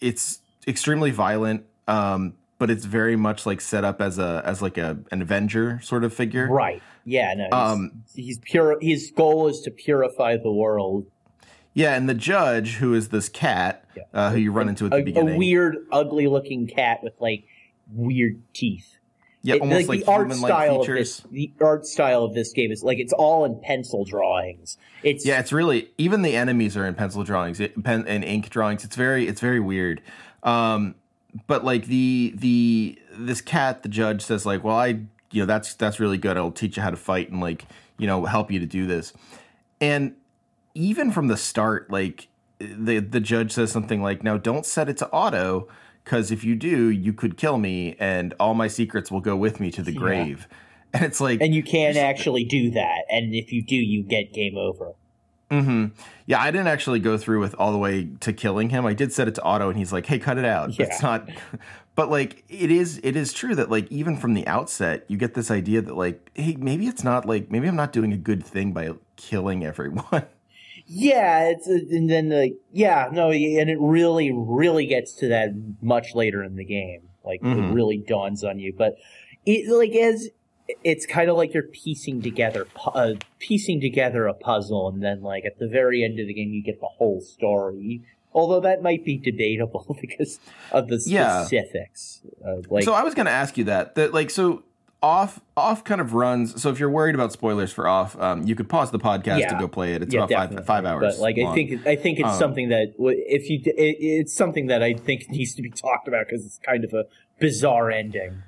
[0.00, 4.78] it's extremely violent, um, but it's very much like set up as a as like
[4.78, 6.48] a an Avenger sort of figure.
[6.48, 6.82] Right.
[7.04, 7.34] Yeah.
[7.34, 7.44] No.
[7.44, 8.78] He's, Um, he's pure.
[8.80, 11.06] His goal is to purify the world.
[11.76, 14.02] Yeah, and the judge, who is this cat, Yeah.
[14.14, 17.44] uh, who you run into at the A, a weird, ugly-looking cat with like
[17.92, 18.96] weird teeth.
[19.42, 21.18] yeah, It- almost like, the art style of features.
[21.18, 21.26] this.
[21.32, 24.78] The art style of this game is like it's all in pencil drawings.
[25.02, 28.48] It's Yeah, it's really even the enemies are in pencil drawings, it- pen and ink
[28.50, 28.84] drawings.
[28.84, 30.00] It's very it's very weird.
[30.44, 30.94] Um,
[31.46, 35.74] but like the the this cat, the judge says like, well, I you know that's
[35.74, 36.36] that's really good.
[36.36, 37.66] I'll teach you how to fight and like
[37.98, 39.12] you know help you to do this.
[39.80, 40.14] And
[40.74, 44.96] even from the start, like the the judge says something like, now don't set it
[44.98, 45.68] to auto.
[46.04, 49.58] Because if you do, you could kill me, and all my secrets will go with
[49.58, 49.98] me to the Yeah.
[49.98, 50.48] grave.
[50.92, 53.04] And it's like, and you can't actually do that.
[53.10, 54.92] And if you do, you get game over.
[55.50, 55.86] Hmm
[56.26, 58.86] Yeah, I didn't actually go through with all the way to killing him.
[58.86, 60.86] I did set it to auto, and he's like, "Hey, cut it out." Yeah.
[60.86, 61.28] It's not.
[61.96, 63.00] But like, it is.
[63.04, 66.28] It is true that like even from the outset, you get this idea that like,
[66.34, 70.26] hey, maybe it's not like maybe I'm not doing a good thing by killing everyone.
[70.86, 76.14] Yeah, it's and then the yeah no, and it really really gets to that much
[76.14, 77.08] later in the game.
[77.24, 77.74] Like it Mhm.
[77.74, 78.96] really dawns on you, but
[79.46, 80.28] it like as
[80.82, 85.44] it's kind of like you're piecing together uh, piecing together a puzzle, and then like
[85.44, 88.02] at the very end of the game, you get the whole story.
[88.32, 90.40] Although that might be debatable because
[90.72, 91.42] of the Yeah.
[91.44, 92.22] specifics.
[92.44, 94.64] Uh, like so I was going to ask you that that like so
[95.02, 96.60] off off kind of runs.
[96.60, 99.50] So if you're worried about spoilers for off, um, you could pause the podcast Yeah.
[99.52, 100.02] to go play it.
[100.02, 101.16] It's yeah, about five five hours.
[101.16, 104.66] But like I think I think it's Um, something that if you it, it's something
[104.68, 107.04] that I think needs to be talked about because it's kind of a
[107.38, 108.42] bizarre ending.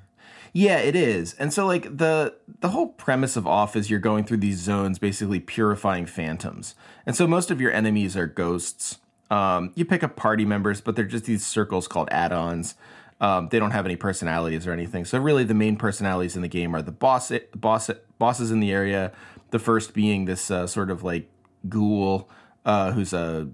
[0.53, 1.33] Yeah, it is.
[1.35, 4.99] And so like the the whole premise of off is you're going through these zones
[4.99, 6.75] basically purifying phantoms.
[7.05, 8.99] And so most of your enemies are ghosts.
[9.29, 12.75] Um, you pick up party members, but they're just these circles called add-ons.
[13.19, 15.05] Um, they don't have any personalities or anything.
[15.05, 18.71] So really the main personalities in the game are the boss boss bosses in the
[18.71, 19.11] area,
[19.51, 21.29] the first being this uh, sort of like
[21.67, 22.29] ghoul
[22.65, 23.47] uh, who's a,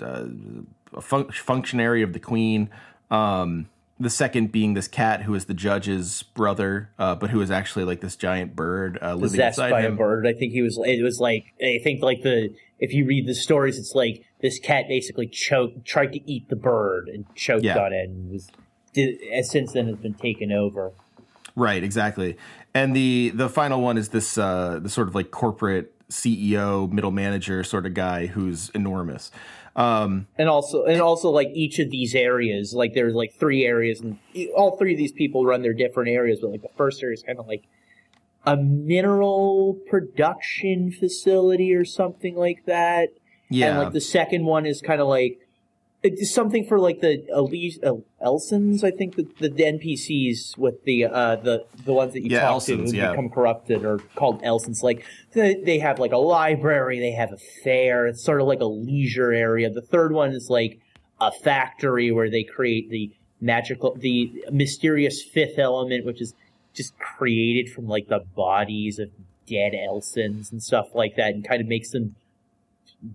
[0.95, 2.69] a, fun- functionary of the queen.
[3.09, 7.51] Um, the second being this cat who is the judge's brother, uh, but who is
[7.51, 9.93] actually like this giant bird uh, living Possessed by him.
[9.93, 10.27] a bird.
[10.27, 10.79] I think he was.
[10.83, 14.59] It was like I think like the if you read the stories, it's like this
[14.59, 17.77] cat basically choked, tried to eat the bird and choked Yeah.
[17.79, 18.49] on it, and was
[18.93, 20.91] did, since then has been taken over.
[21.55, 22.35] Right, exactly.
[22.73, 27.11] And the the final one is this uh, the sort of like corporate CEO, middle
[27.11, 29.31] manager sort of guy who's enormous.
[29.75, 34.01] Um, and also and also like each of these areas like there's like three areas
[34.01, 34.19] and
[34.55, 37.23] all three of these people run their different areas but like the first area is
[37.23, 37.63] kind of like
[38.45, 43.09] a mineral production facility or something like that.
[43.49, 45.42] Yeah, and like the second one is kind of like
[46.03, 51.05] it's something for like the Elise, El- Elsens, I think the, the NPCs with the
[51.05, 53.11] uh the the ones that you Yeah, talk to who yeah.
[53.11, 54.83] become corrupted are called Elsens.
[54.83, 58.07] Like they, they have like a library, they have a fair.
[58.07, 59.69] It's sort of like a leisure area.
[59.69, 60.79] The third one is like
[61.21, 66.33] a factory where they create the magical, the mysterious fifth element, which is
[66.73, 69.09] just created from like the bodies of
[69.47, 72.15] dead Elsens and stuff like that, and kind of makes them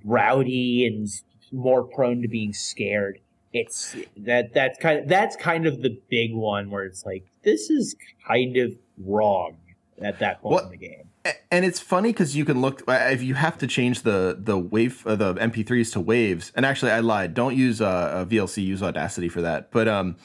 [0.04, 1.08] rowdy and
[1.52, 3.20] more prone to being scared.
[3.52, 7.70] It's that that's kind of that's kind of the big one where it's like this
[7.70, 9.56] is kind of wrong
[10.00, 11.04] at that point What- in the game.
[11.50, 15.06] and it's funny because you can look if you have to change the the wave
[15.06, 16.52] uh, the MP3s to waves.
[16.54, 17.32] And actually, I lied.
[17.34, 18.64] Don't use uh, a VLC.
[18.64, 19.70] Use Audacity for that.
[19.70, 20.16] But um,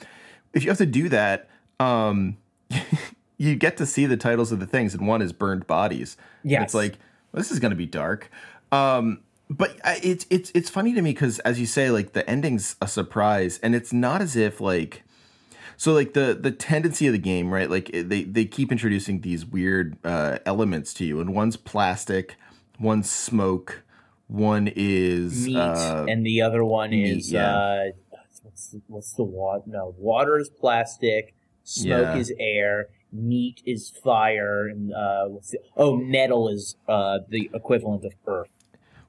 [0.54, 2.38] if you have to do that, um,
[3.38, 6.18] you get to see the titles of the things, and one is burned bodies.
[6.44, 6.98] Yeah, it's like
[7.32, 8.30] well, this is going to be dark.
[8.72, 9.22] Um,
[9.58, 12.88] but it's it's it's funny to me because as you say, like the ending's a
[12.88, 15.04] surprise, and it's not as if like
[15.78, 17.70] so like the the tendency of the game, right?
[17.70, 22.36] Like they they keep introducing these weird uh, elements to you, and one's plastic,
[22.80, 23.84] one's smoke,
[24.28, 27.56] one is meat, uh, and the other one meat, is yeah.
[27.56, 27.84] uh,
[28.42, 29.64] what's the, what's the water?
[29.68, 31.36] No, water is plastic.
[31.66, 32.18] Smoke Yeah.
[32.18, 32.88] is air.
[33.12, 38.50] Meat is fire, and uh, what's the, oh, metal is uh, the equivalent of earth.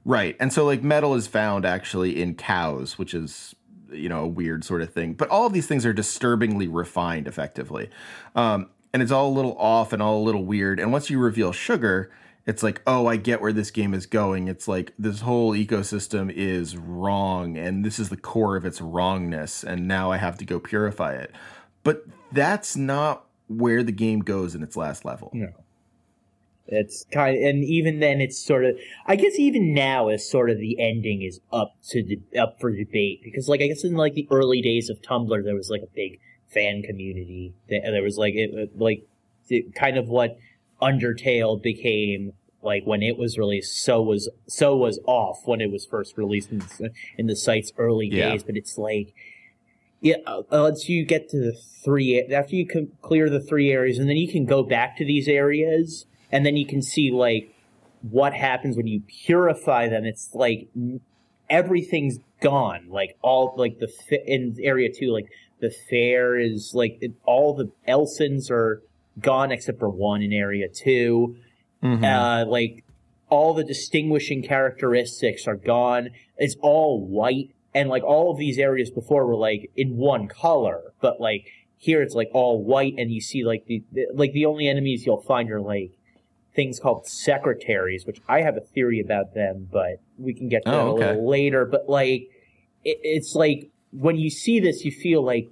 [0.05, 0.37] Right.
[0.39, 3.55] And so like metal is found actually in cows, which is
[3.91, 5.13] you know a weird sort of thing.
[5.13, 7.89] But all of these things are disturbingly refined, effectively,
[8.35, 10.79] um, and it's all a little off and all a little weird.
[10.79, 12.11] And once you reveal sugar.
[12.47, 14.47] It's like, oh, I get where this game is going.
[14.47, 19.63] It's like this whole ecosystem is wrong, and this is the core of its wrongness,
[19.63, 21.31] and now I have to go purify it.
[21.81, 25.31] But that's not where the game goes in its last level.
[25.33, 25.47] No.
[26.67, 28.75] It's kind of, and even then it's sort of
[29.05, 32.71] I guess even now is sort of the ending is up to de- up for
[32.71, 35.83] debate because like I guess in like the early days of Tumblr there was like
[35.83, 39.05] a big fan community Th- there was like it like
[39.49, 40.39] it, kind of what
[40.81, 45.85] Undertale became like when it was released so was so was off when it was
[45.85, 48.31] first released in, the- in the site's early Yeah.
[48.31, 49.13] days but it's like
[50.01, 53.97] yeah, uh, once you get to the three, after you can clear the three areas,
[53.97, 57.53] and then you can go back to these areas, and then you can see like
[58.09, 60.05] what happens when you purify them.
[60.05, 60.67] It's like
[61.49, 62.87] everything's gone.
[62.89, 63.91] Like all like the
[64.25, 65.27] in area two, like
[65.59, 68.81] the fair is like it, all the Elsens are
[69.19, 71.37] gone except for one in area two.
[71.83, 72.03] Mhm.
[72.03, 72.83] Uh, like
[73.29, 76.09] all the distinguishing characteristics are gone.
[76.37, 80.93] It's all white, and like all of these areas before were like in one color,
[81.01, 84.45] but like here it's like all white, and you see like the, the like the
[84.45, 85.94] only enemies you'll find are like
[86.55, 90.71] things called secretaries, which I have a theory about them, but we can get to
[90.71, 91.65] that Oh, a little later.
[91.65, 92.29] But like
[92.83, 95.49] it, it's like when you see this, you feel like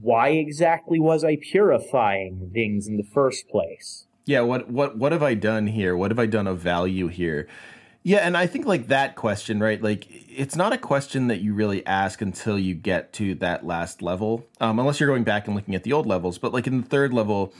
[0.00, 4.06] why exactly was I purifying things in the first place?
[4.26, 7.48] yeah what what what have i done here what have i done of value here
[8.02, 11.54] yeah and i think like that question right like it's not a question that you
[11.54, 15.56] really ask until you get to that last level um, unless you're going back and
[15.56, 17.52] looking at the old levels but like in the third level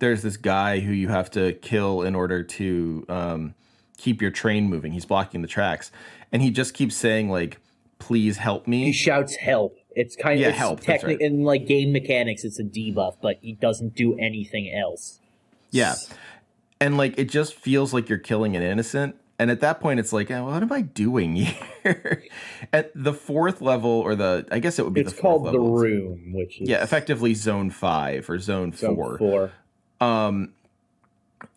[0.00, 3.54] there's this guy who you have to kill in order to um,
[3.96, 5.92] keep your train moving he's blocking the tracks
[6.32, 7.58] and he just keeps saying like
[7.98, 9.76] please help me He shouts help.
[9.94, 11.20] It's kind of Yeah, help, techni- right.
[11.20, 12.44] in like game mechanics.
[12.44, 15.18] It's a debuff, but he doesn't do anything else.
[15.70, 15.94] Yeah.
[16.80, 19.16] And like it just feels like you're killing an innocent.
[19.38, 21.34] And at that point it's like, oh, what am I doing
[21.82, 22.24] here?
[22.72, 25.54] at the fourth level or the I guess it would be It's the fourth called
[25.54, 29.18] the room, which is Yeah, effectively zone five or zone, zone four.
[29.18, 29.52] four.
[30.00, 30.52] Um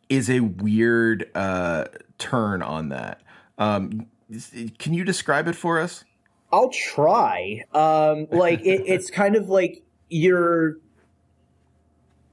[0.09, 1.85] is a weird uh
[2.17, 3.21] turn on that.
[3.57, 4.07] Um
[4.79, 6.03] can you describe it for us?
[6.51, 7.63] I'll try.
[7.73, 10.77] Um, like it, it's kind of like you're.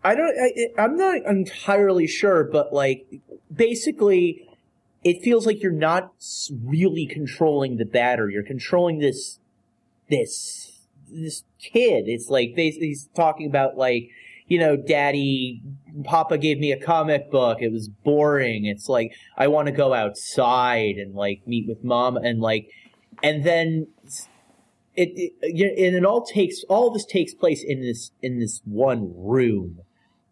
[0.04, 0.34] I don't.
[0.38, 3.06] I, I'm not entirely sure, but like
[3.54, 4.46] basically,
[5.02, 6.12] it feels like you're not
[6.64, 8.28] really controlling the batter.
[8.28, 9.38] You're controlling this,
[10.08, 10.72] this,
[11.10, 12.04] this kid.
[12.06, 14.10] It's like they, he's talking about like,
[14.50, 15.62] you know, Daddy,
[16.04, 17.58] Papa gave me a comic book.
[17.62, 18.66] It was boring.
[18.66, 22.66] It's like I want to go outside and like meet with mom and like,
[23.22, 23.86] and then
[24.96, 29.12] it, it and it all takes all this takes place in this in this one
[29.16, 29.78] room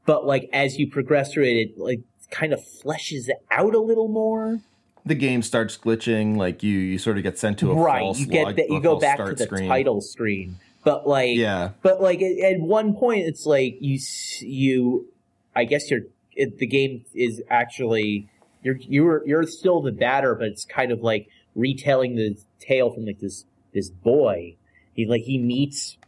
[0.04, 2.00] but like as you progress through it it like
[2.32, 4.58] kind of fleshes it out a little more
[5.06, 8.18] The game starts glitching, like you you sort of get sent to a right false
[8.18, 9.68] you get log- that you go back to the screen.
[9.68, 11.70] title screen but like Yeah.
[11.82, 13.98] but like at, at one point it's like you
[14.40, 15.08] you
[15.54, 16.02] i guess you're
[16.32, 18.28] it, the game is actually
[18.62, 23.06] you're you're you're still the batter but it's kind of like retelling the tale from
[23.06, 24.56] like this this boy
[24.94, 25.98] he like he meets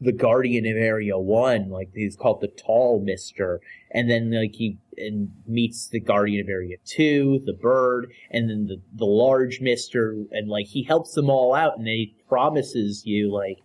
[0.00, 4.78] the guardian of area one like he's called the tall mister and then like he
[4.96, 10.24] and meets the guardian of area two the bird and then the, the large mister
[10.30, 13.58] and like he helps them all out and then he promises you like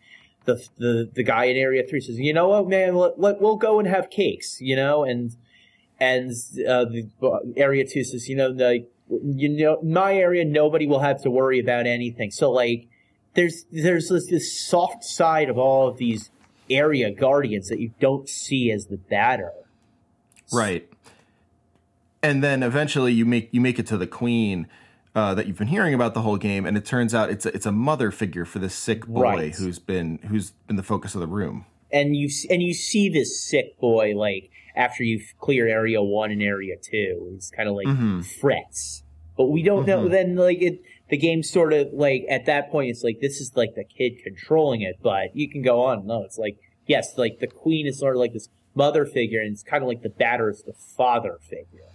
[0.46, 2.96] the the the guy in Area Three says, "You know what, man?
[2.96, 5.36] Let, let, we'll go and have cakes." You know, and
[6.00, 6.32] and
[6.68, 7.08] uh, the
[7.56, 11.60] Area Two says, "You know, the you know my area, nobody will have to worry
[11.60, 12.88] about anything." So like,
[13.34, 16.30] there's there's this, this soft side of all of these
[16.70, 19.52] area guardians that you don't see as the batter.
[20.52, 20.90] Right.
[22.22, 24.68] And then eventually you make you make it to the queen
[25.16, 27.54] uh, that you've been hearing about the whole game, and it turns out it's a,
[27.56, 29.56] it's a mother figure for this sick boy Right.
[29.56, 31.66] who's been who's been the focus of the room.
[31.92, 36.42] and you and you see this sick boy like after you clear area one and
[36.42, 38.26] area two, he's kind of like Mhm.
[38.42, 39.04] frets,
[39.38, 40.06] but we don't know.
[40.06, 40.10] Mhm.
[40.12, 43.52] Then like it, the game sort of like at that point, it's like this is
[43.56, 46.08] like the kid controlling it, but you can go on.
[46.08, 46.58] No, it's like
[46.88, 49.88] yes, like the queen is sort of like this mother figure, and it's kind of
[49.88, 51.86] like the batter is the father figure.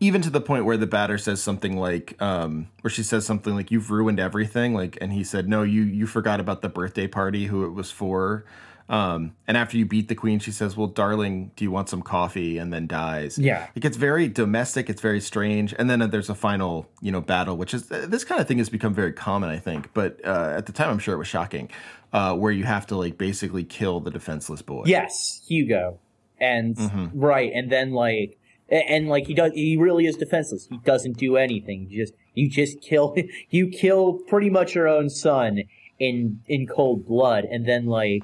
[0.00, 3.54] Even to the point where the batter says something like, um, where she says something
[3.54, 7.08] like, "You've ruined everything," like, and he said, "No, you you forgot about the birthday
[7.08, 8.44] party, who it was for."
[8.90, 12.00] Um, and after you beat the queen, she says, "Well, darling, do you want some
[12.00, 13.38] coffee?" And then dies.
[13.38, 13.66] Yeah.
[13.74, 14.88] it gets very domestic.
[14.88, 15.74] It's very strange.
[15.78, 18.46] And then uh, there's a final, you know, battle, which is uh, this kind of
[18.48, 19.92] thing has become very common, I think.
[19.94, 21.68] But uh, at the time, I'm sure it was shocking,
[22.14, 24.84] uh, where you have to like basically kill the defenseless boy.
[24.86, 25.98] Yes, Hugo,
[26.40, 27.10] and Mhm.
[27.14, 28.38] right, and then like,
[28.68, 30.66] and like he does, he really is defenseless.
[30.70, 31.86] He doesn't do anything.
[31.88, 33.16] You just you just kill,
[33.50, 35.62] you kill pretty much your own son
[35.98, 38.22] in in cold blood, and then like,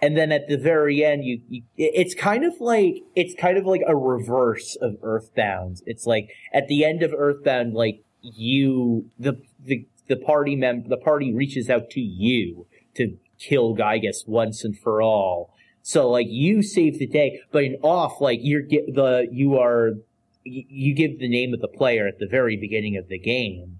[0.00, 3.66] and then at the very end, you, you it's kind of like it's kind of
[3.66, 5.82] like a reverse of Earthbound.
[5.86, 10.96] It's like at the end of Earthbound, like you the the the party mem the
[10.96, 15.52] party reaches out to you to kill Giygas once and for all.
[15.88, 19.92] So like you save the day, but in off like you're get the you are
[20.42, 23.78] you give the name of the player at the very beginning of the game,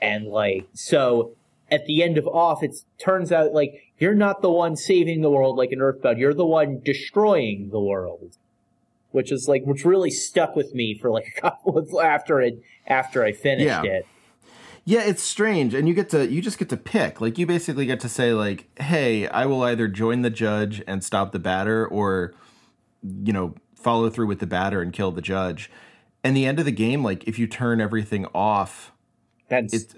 [0.00, 1.32] and like so
[1.68, 5.30] at the end of off, it turns out like you're not the one saving the
[5.30, 6.18] world like in Earthbound.
[6.18, 8.36] You're the one destroying the world,
[9.10, 12.62] which is like which really stuck with me for like a couple of after it
[12.86, 13.82] after I finished Yeah.
[13.82, 14.06] it.
[14.84, 17.20] Yeah, it's strange, and you get to you just get to pick.
[17.20, 21.04] Like you basically get to say like, "Hey, I will either join the judge and
[21.04, 22.34] stop the batter, or
[23.02, 25.70] you know, follow through with the batter and kill the judge."
[26.24, 28.92] And the end of the game, like if you turn everything off,
[29.48, 29.94] That's it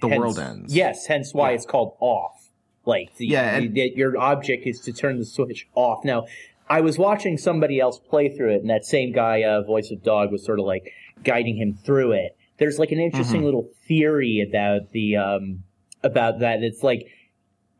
[0.00, 0.74] the hence- world ends.
[0.74, 1.54] Yes, hence why Yeah.
[1.56, 2.50] it's called off.
[2.84, 6.04] Like the, Yeah, and- the- your object is to turn the switch off.
[6.04, 6.26] Now,
[6.68, 10.02] I was watching somebody else play through it, and that same guy, uh, voice of
[10.04, 10.92] dog, was sort of like
[11.24, 12.35] guiding him through it.
[12.58, 13.44] There's like an interesting Mhm.
[13.44, 15.62] little theory about the um
[16.02, 16.62] about that.
[16.62, 17.06] It's like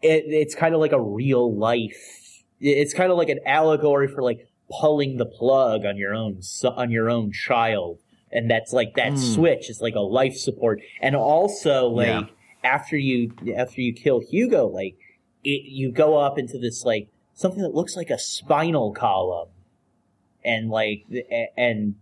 [0.03, 2.43] it, it's kind of like a real life.
[2.61, 4.47] It's kind of like an allegory for like
[4.81, 7.99] pulling the plug on your own on your own child,
[8.33, 9.17] and that's like that Hmm.
[9.17, 12.27] switch is like a life support, and also like Yeah.
[12.65, 14.97] after you after you kill Hugo, like
[15.45, 19.49] it, you go up into this like something that looks like a spinal column,
[20.45, 21.05] and like
[21.57, 21.95] and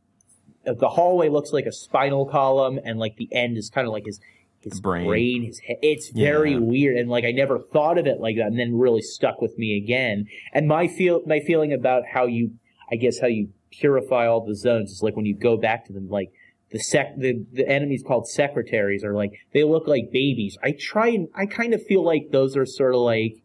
[0.66, 4.06] the hallway looks like a spinal column, and like the end is kind of like
[4.06, 4.20] his
[4.60, 5.06] his Brain.
[5.06, 6.58] brain, his he- it's very Yeah.
[6.58, 9.58] weird, and like I never thought of it like that, and then really stuck with
[9.58, 10.26] me again.
[10.52, 12.52] And my feel my feeling about how you,
[12.90, 15.92] I guess how you purify all the zones is like when you go back to
[15.92, 16.30] them, like
[16.70, 20.56] the sec the, the enemies called secretaries are like they look like babies.
[20.62, 23.36] I try and I kind of feel like those are sort of like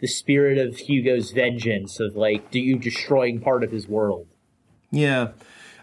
[0.00, 4.26] the spirit of Hugo's vengeance of like do you destroying part of his world.
[4.90, 5.32] Yeah,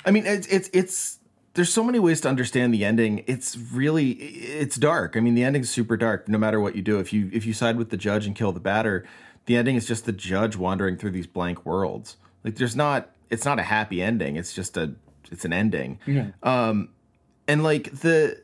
[0.06, 1.20] I mean it's it's it's
[1.54, 3.24] there's so many ways to understand the ending.
[3.28, 5.16] It's really it's dark.
[5.16, 6.28] I mean the ending's super dark.
[6.28, 8.52] No matter what you do, if you if you side with the judge and kill
[8.52, 9.06] the batter,
[9.46, 12.18] the ending is just the judge wandering through these blank worlds.
[12.44, 14.36] Like there's not it's not a happy ending.
[14.36, 14.94] It's just a
[15.32, 16.00] it's an ending.
[16.44, 16.90] Um,
[17.48, 18.42] and like the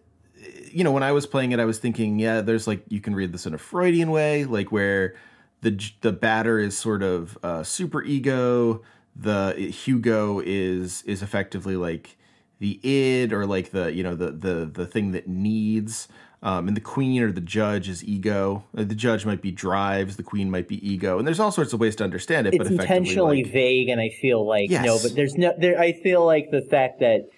[0.71, 3.15] you know when i was playing it i was thinking yeah there's like you can
[3.15, 5.15] read this in a freudian way like where
[5.61, 8.81] the the batter is sort of uh, super ego
[9.15, 12.17] the hugo is is effectively like
[12.59, 16.07] the id or like the you know the the the thing that needs
[16.41, 20.15] um, and the queen or the judge is ego Uh, the judge might be drives
[20.15, 22.63] the queen might be ego and there's all sorts of ways to understand it It's
[22.63, 25.79] but intentionally like, vague, and I feel like no, but there's no there.
[25.79, 27.29] I feel like the fact that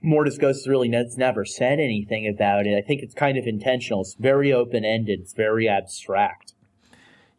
[0.00, 2.76] Mortis Ghost really has never said anything about it.
[2.76, 4.02] I think it's kind of intentional.
[4.02, 5.20] It's very open ended.
[5.20, 6.54] It's very abstract.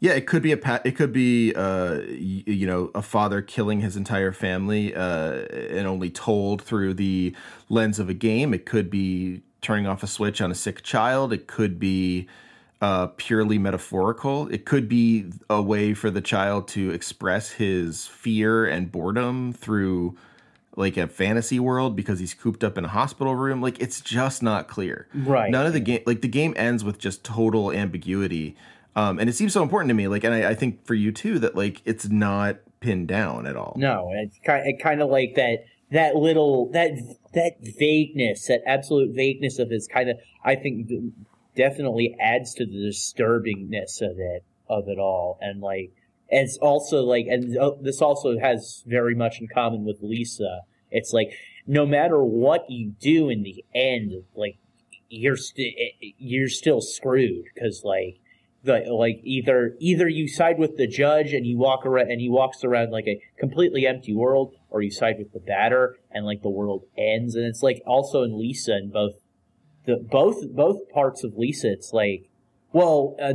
[0.01, 3.81] Yeah, it could be a pa- it could be uh you know a father killing
[3.81, 7.35] his entire family uh and only told through the
[7.67, 8.53] lens of a game.
[8.53, 11.33] It could be turning off a switch on a sick child.
[11.33, 12.27] It could be
[12.81, 14.47] uh purely metaphorical.
[14.47, 20.17] It could be a way for the child to express his fear and boredom through
[20.77, 23.61] like a fantasy world because he's cooped up in a hospital room.
[23.61, 25.07] Like it's just not clear.
[25.13, 25.51] Right.
[25.51, 28.55] None of the game like the game ends with just total ambiguity.
[28.99, 30.07] Um, and it seems so important to me.
[30.07, 33.55] Like, and I, I think for you too that like it's not pinned down at
[33.55, 33.75] all.
[33.77, 35.59] No, it's kind it kind of like that
[35.91, 36.91] that little that
[37.33, 40.89] that vagueness, that absolute vagueness of his kind of I think
[41.55, 45.93] definitely adds to the disturbingness of it of it all, and like
[46.27, 50.61] it's also like and uh, this also has very much in common with Lisa.
[50.91, 51.31] It's like
[51.65, 54.57] no matter what you do in the end, like
[55.07, 55.75] you're st-
[56.17, 58.19] you're still screwed because like
[58.63, 62.29] the like either either you side with the judge and you walk around and he
[62.29, 66.41] walks around like a completely empty world, or you side with the batter and like
[66.41, 67.35] the world ends.
[67.35, 69.15] And it's like also in Lisa and both
[69.85, 71.71] the both both parts of Lisa.
[71.71, 72.29] It's like
[72.71, 73.33] well, uh,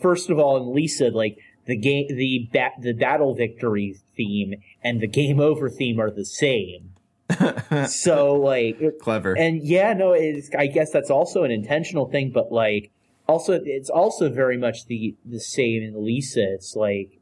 [0.00, 5.00] first of all in Lisa, like the game the bat the battle victory theme and
[5.00, 6.90] the game over theme are the same.
[7.88, 12.52] so like clever and yeah no it's i guess that's also an intentional thing but
[12.52, 12.92] like
[13.26, 16.42] also it's also very much the the same in Lisa.
[16.54, 17.20] It's like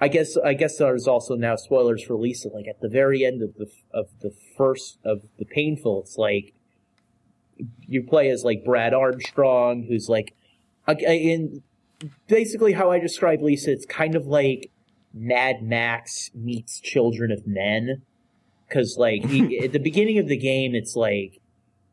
[0.00, 2.48] I guess I guess there's also now spoilers for Lisa.
[2.48, 6.52] Like at the very end of the of the first of the painful, it's like
[7.86, 10.34] you play as like Brad Armstrong, who's like
[10.86, 11.62] uh, in
[12.28, 13.72] basically how I describe Lisa.
[13.72, 14.70] It's kind of like
[15.14, 18.02] Mad Max meets Children of Men,
[18.68, 21.40] because like he, at the beginning of the game, it's like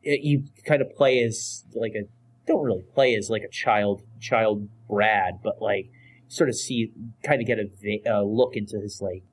[0.03, 2.03] it, you kind of play as like a
[2.47, 5.89] don't really play as like a child child Brad, but like
[6.27, 6.91] sort of see
[7.23, 7.59] kind of get
[8.07, 9.23] a look into his like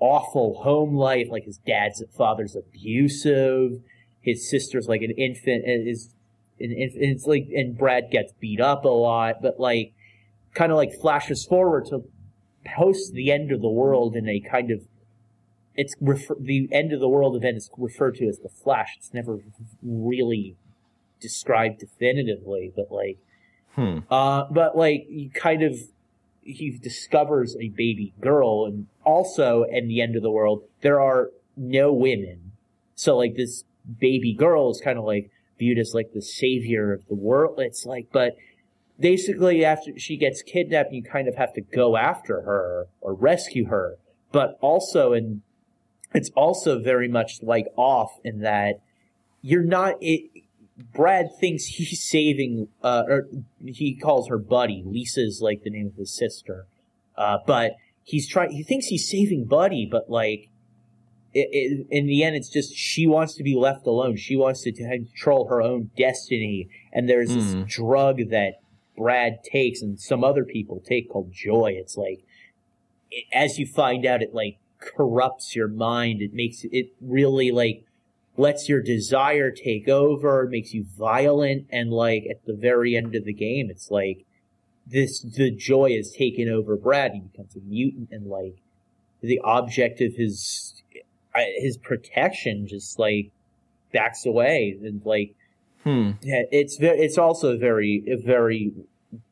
[0.00, 3.80] awful home life, like his dad's father's abusive,
[4.20, 6.10] his sister's like an infant, is
[6.58, 9.92] it's like and Brad gets beat up a lot, but like
[10.54, 12.04] kind of like flashes forward to
[12.64, 14.80] post the end of the world in a kind of
[15.74, 18.94] it's refer- the end of the world event is referred to as the Flash.
[18.96, 19.40] It's never
[19.82, 20.56] really
[21.24, 23.16] described definitively, but like,
[23.74, 24.00] hmm.
[24.10, 25.74] uh, but like you kind of
[26.42, 31.30] he discovers a baby girl, and also in the end of the world there are
[31.56, 32.52] no women,
[32.94, 33.64] so like this
[33.98, 37.58] baby girl is kind of like viewed as like the savior of the world.
[37.58, 38.36] It's like, but
[39.00, 43.68] basically after she gets kidnapped, you kind of have to go after her or rescue
[43.68, 43.96] her,
[44.30, 45.40] but also and
[46.14, 48.80] it's also very much like off in that
[49.40, 50.30] you're not it,
[50.76, 53.28] Brad thinks he's saving, uh, or
[53.64, 54.82] he calls her Buddy.
[54.84, 56.66] Lisa's like the name of his sister.
[57.16, 57.72] Uh, but
[58.02, 60.48] he's trying, he thinks he's saving Buddy, but like,
[61.32, 64.16] it, it, in the end, it's just she wants to be left alone.
[64.16, 66.68] She wants to control her own destiny.
[66.92, 67.34] And there's mm.
[67.34, 67.62] this hmm.
[67.64, 68.60] drug that
[68.96, 71.74] Brad takes and some other people take called joy.
[71.76, 72.24] It's like,
[73.10, 76.22] it, as you find out, it like corrupts your mind.
[76.22, 77.84] It makes it really like
[78.36, 83.24] lets your desire take over, makes you violent, and like at the very end of
[83.24, 84.24] the game, it's like
[84.86, 87.12] this the joy is taken over Brad.
[87.12, 88.56] He becomes a mutant, and like
[89.20, 90.82] the object of his
[91.34, 93.30] uh, his protection just like
[93.92, 95.34] backs away, and like
[95.82, 96.12] hmm.
[96.22, 98.72] it's very it's also a very a very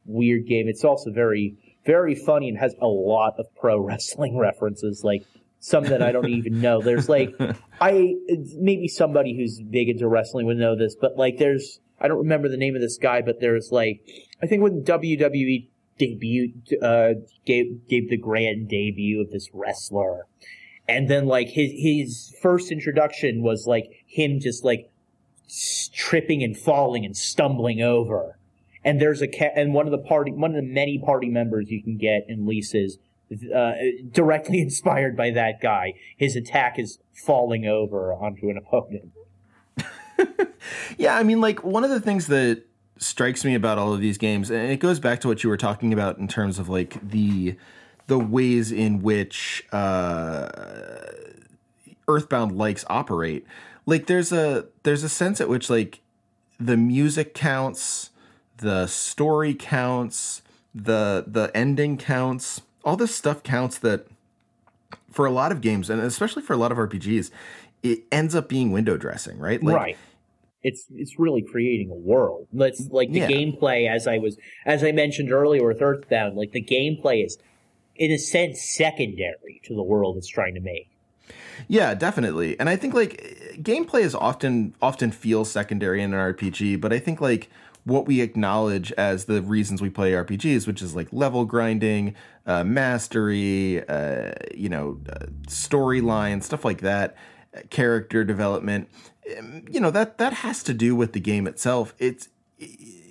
[0.07, 0.68] weird game.
[0.68, 5.24] It's also very very funny and has a lot of pro wrestling references like
[5.62, 6.82] some that I don't even know.
[6.82, 7.32] There's like,
[7.80, 8.16] I,
[8.58, 12.48] maybe somebody who's big into wrestling would know this, but like there's, I don't remember
[12.48, 14.00] the name of this guy, but there's like,
[14.42, 15.68] I think when WWE
[16.00, 20.26] debuted, uh, gave, gave the grand debut of this wrestler.
[20.88, 24.90] And then like his, his first introduction was like him just like
[25.94, 28.36] tripping and falling and stumbling over.
[28.84, 31.70] And there's a ca- and one of the party, one of the many party members
[31.70, 32.98] you can get in Lisa's
[33.55, 33.72] uh,
[34.11, 35.95] directly inspired by that guy.
[36.16, 39.12] His attack is falling over onto an opponent.
[40.99, 42.64] yeah, I mean, like one of the things that
[42.99, 45.57] strikes me about all of these games, and it goes back to what you were
[45.57, 47.57] talking about in terms of like the
[48.07, 50.49] the ways in which uh,
[52.09, 53.47] Earthbound likes operate.
[53.87, 56.01] Like there's a there's a sense at which like
[56.59, 58.11] the music counts,
[58.59, 60.43] the story counts,
[60.74, 64.07] the the ending counts all this stuff counts that
[65.11, 67.30] for a lot of games and especially for a lot of RPGs,
[67.83, 69.62] it ends up being window dressing, right?
[69.62, 69.97] Like, right.
[70.64, 72.47] It's it's really creating a world.
[72.53, 73.28] It's like the yeah.
[73.28, 77.37] gameplay, as I was as I mentioned earlier with Earthbound, like the gameplay is
[77.97, 80.89] in a sense secondary to the world it's trying to make.
[81.68, 82.59] Yeah, definitely.
[82.61, 87.01] And I think like gameplay is often often feels secondary in an RPG, but I
[87.01, 87.51] think like
[87.85, 92.14] what we acknowledge as the reasons we play RPGs, which is like level grinding,
[92.47, 97.16] uh, mastery, uh, you know, uh, storyline, stuff like that,
[97.70, 98.89] character development.
[99.39, 101.95] Um, you know that that has to do with the game itself.
[101.99, 102.28] It's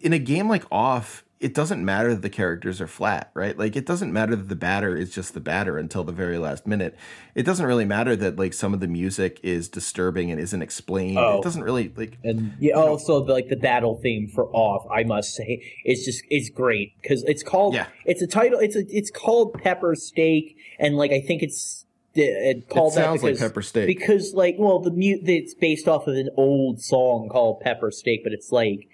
[0.02, 1.24] in a game like Off.
[1.42, 3.58] It doesn't matter that the characters are flat, right?
[3.58, 6.68] Like it doesn't matter that the batter is just the batter until the very last
[6.68, 6.96] minute.
[7.34, 11.18] It doesn't really matter that like some of the music is disturbing and isn't explained.
[11.18, 11.40] Oh.
[11.40, 15.04] It doesn't really like And yeah, also the, like the battle theme for off, I
[15.04, 17.88] must say, it's just it's great because it's called Yeah.
[18.06, 21.86] it's a title it's a it's called Pepper Steak and like I think it's
[22.16, 23.88] uh, it called it that sounds like pepper steak.
[23.88, 28.24] because like well the mute it's based off of an old song called Pepper Steak,
[28.24, 28.90] but it's like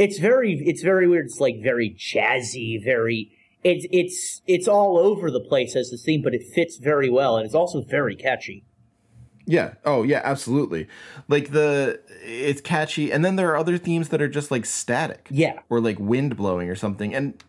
[0.00, 1.26] it's very it's very weird.
[1.26, 3.32] It's like very jazzy, very
[3.62, 7.36] it's it's it's all over the place as the theme, but it fits very well
[7.36, 8.64] and it's also very catchy.
[9.46, 9.74] Yeah.
[9.84, 10.88] Oh, yeah, absolutely.
[11.28, 15.28] Like the it's catchy and then there are other themes that are just like static.
[15.30, 15.60] Yeah.
[15.68, 17.14] Or like wind blowing or something.
[17.14, 17.42] And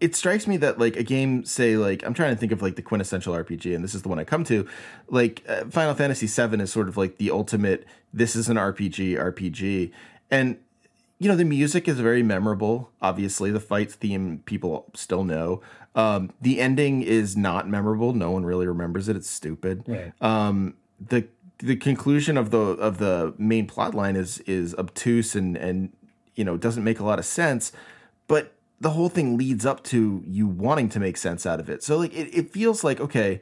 [0.00, 2.74] it strikes me that like a game say like I'm trying to think of like
[2.74, 4.66] the quintessential RPG and this is the one I come to
[5.08, 9.16] like uh, Final Fantasy 7 is sort of like the ultimate this is an RPG
[9.16, 9.92] RPG
[10.32, 10.58] and
[11.18, 13.50] you know the music is very memorable obviously.
[13.50, 15.60] The fight theme people still know.
[15.94, 18.12] Um the ending is not memorable.
[18.12, 19.16] No one really remembers it.
[19.16, 19.84] It's stupid.
[19.86, 20.12] Right.
[20.20, 21.26] um the
[21.58, 25.92] the conclusion of the of the main plot line is is obtuse and and
[26.34, 27.72] you know doesn't make a lot of sense
[28.28, 31.82] but the whole thing leads up to you wanting to make sense out of it.
[31.82, 33.40] So like it, it feels like okay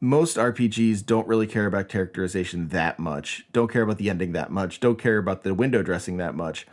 [0.00, 4.50] most RPGs don't really care about characterization that much, don't care about the ending that
[4.50, 6.66] much, don't care about the window dressing that much.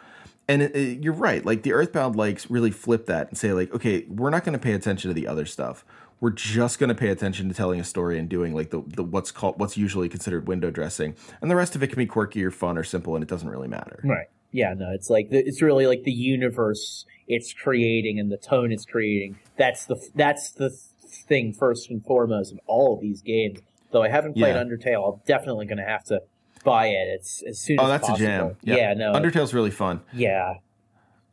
[0.48, 1.46] And it, it- you're right.
[1.46, 4.60] Like the Earthbound likes really flip that and say like, okay, we're not going to
[4.60, 5.86] pay attention to the other stuff.
[6.20, 9.04] We're just going to pay attention to telling a story and doing like the, the
[9.04, 12.44] what's called what's usually considered window dressing, and the rest of it can be quirky
[12.46, 14.00] or fun or simple, and it doesn't really matter.
[14.06, 14.28] Right.
[14.52, 18.72] Yeah, no, it's like the, it's really like the universe it's creating and the tone
[18.72, 19.38] it's creating.
[19.58, 23.60] That's the that's the thing first and foremost in all of these games.
[23.92, 24.64] Though I haven't played Yeah.
[24.64, 26.22] Undertale, I'm definitely going to have to
[26.64, 27.08] buy it.
[27.16, 28.26] It's as soon Oh, as that's possible.
[28.26, 28.56] a jam.
[28.64, 30.02] Yeah, no, Undertale's really fun.
[30.14, 30.56] yeah.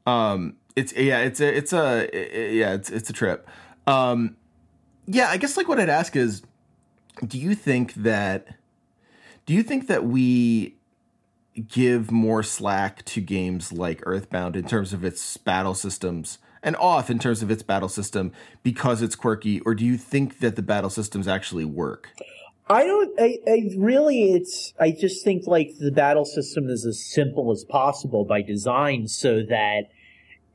[0.06, 2.08] Um, it's yeah, it's a it's a
[2.56, 3.48] yeah, it's it's a trip.
[3.86, 4.36] Um,
[5.06, 6.42] yeah, I guess like what I'd ask is,
[7.26, 8.54] do you think that,
[9.46, 10.76] do you think that we
[11.68, 17.10] give more slack to games like Earthbound in terms of its battle systems and off
[17.10, 20.62] in terms of its battle system because it's quirky, or do you think that the
[20.62, 22.10] battle systems actually work?
[22.70, 23.20] I don't.
[23.20, 24.32] I, I really.
[24.32, 24.72] It's.
[24.78, 29.42] I just think like the battle system is as simple as possible by design, so
[29.48, 29.90] that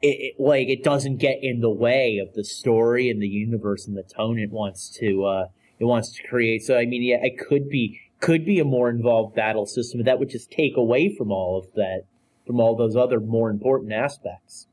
[0.01, 3.85] it, it like it doesn't get in the way of the story and the universe
[3.85, 5.25] and the tone it wants to.
[5.25, 5.47] uh
[5.77, 6.63] It wants to create.
[6.63, 10.05] So I mean, yeah, it could be could be a more involved battle system, but
[10.05, 12.03] that would just take away from all of that,
[12.47, 14.67] from all those other more important aspects.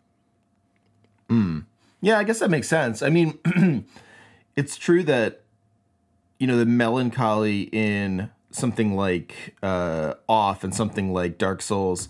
[2.00, 3.00] Yeah, I guess that makes sense.
[3.00, 3.38] I mean,
[4.56, 5.41] it's true that
[6.42, 12.08] you know the melancholy in something like uh, Off and something like Dark Souls.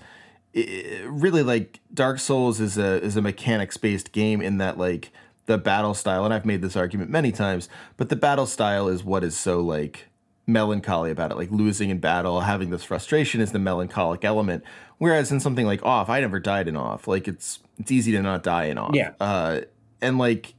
[0.57, 5.13] i really, like Dark Souls is a is a mechanics based game in that like
[5.45, 7.69] the battle style, and I've made this argument many times,
[7.99, 10.09] but the battle style is what is so like
[10.47, 11.37] melancholy about it.
[11.37, 14.65] Like losing in battle, having this frustration is the melancholic element.
[14.97, 17.07] Whereas in something like Off, I never died in Off.
[17.07, 18.95] Like it's it's easy to not die in Off.
[18.95, 19.13] Yeah.
[19.21, 19.61] Uh,
[20.01, 20.55] and like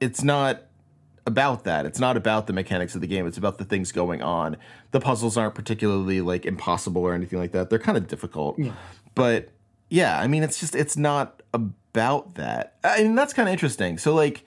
[0.00, 0.62] it's not
[1.28, 1.86] about that.
[1.86, 3.26] It's not about the mechanics of the game.
[3.26, 4.56] It's about the things going on.
[4.90, 7.70] The puzzles aren't particularly like impossible or anything like that.
[7.70, 8.58] They're kind of difficult.
[9.14, 9.50] But
[9.90, 12.78] yeah, I mean it's just it's not about that.
[12.82, 13.98] I mean that's kind of interesting.
[13.98, 14.44] So like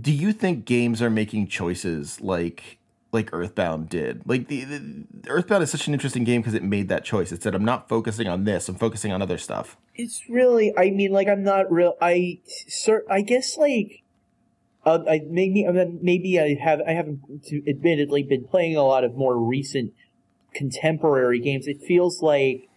[0.00, 2.78] do you think games are making choices like
[3.12, 4.22] like Earthbound did?
[4.26, 7.32] Like the, the Earthbound is such an interesting game because it made that choice.
[7.32, 8.68] It said I'm not focusing on this.
[8.68, 9.76] I'm focusing on other stuff.
[9.94, 11.94] It's really, I mean, like I'm not real.
[12.02, 14.02] I, sir, I guess like,
[14.86, 18.84] uh, I maybe, I mean, maybe I have, I haven't to, admittedly been playing a
[18.84, 19.92] lot of more recent
[20.54, 21.66] contemporary games.
[21.66, 22.68] It feels like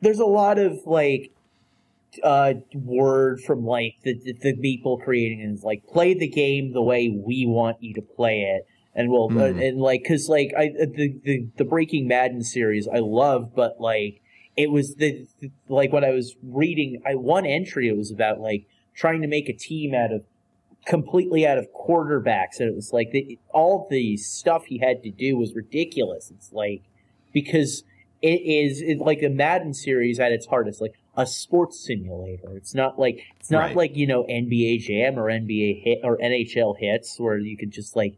[0.00, 1.30] there's a lot of like,
[2.22, 6.80] uh, word from like the the people creating it is like play the game the
[6.82, 8.66] way we want you to play it.
[8.94, 9.58] And we'll, uh, Hmm.
[9.58, 14.20] and like, cause like, I, the, the, the Breaking Madden series I love, but like,
[14.56, 18.40] it was the, the- like what I was reading I one entry it was about
[18.40, 20.22] like trying to make a team out of
[20.86, 25.10] completely out of quarterbacks and it was like the, all the stuff he had to
[25.10, 26.82] do was ridiculous it's like
[27.32, 27.82] because
[28.22, 32.56] it is it, like a Madden series at its heart is like a sports simulator
[32.56, 33.76] it's not like it's not Right.
[33.76, 37.96] like you know NBA Jam or NBA hit or NHL Hitz where you can just
[37.96, 38.16] like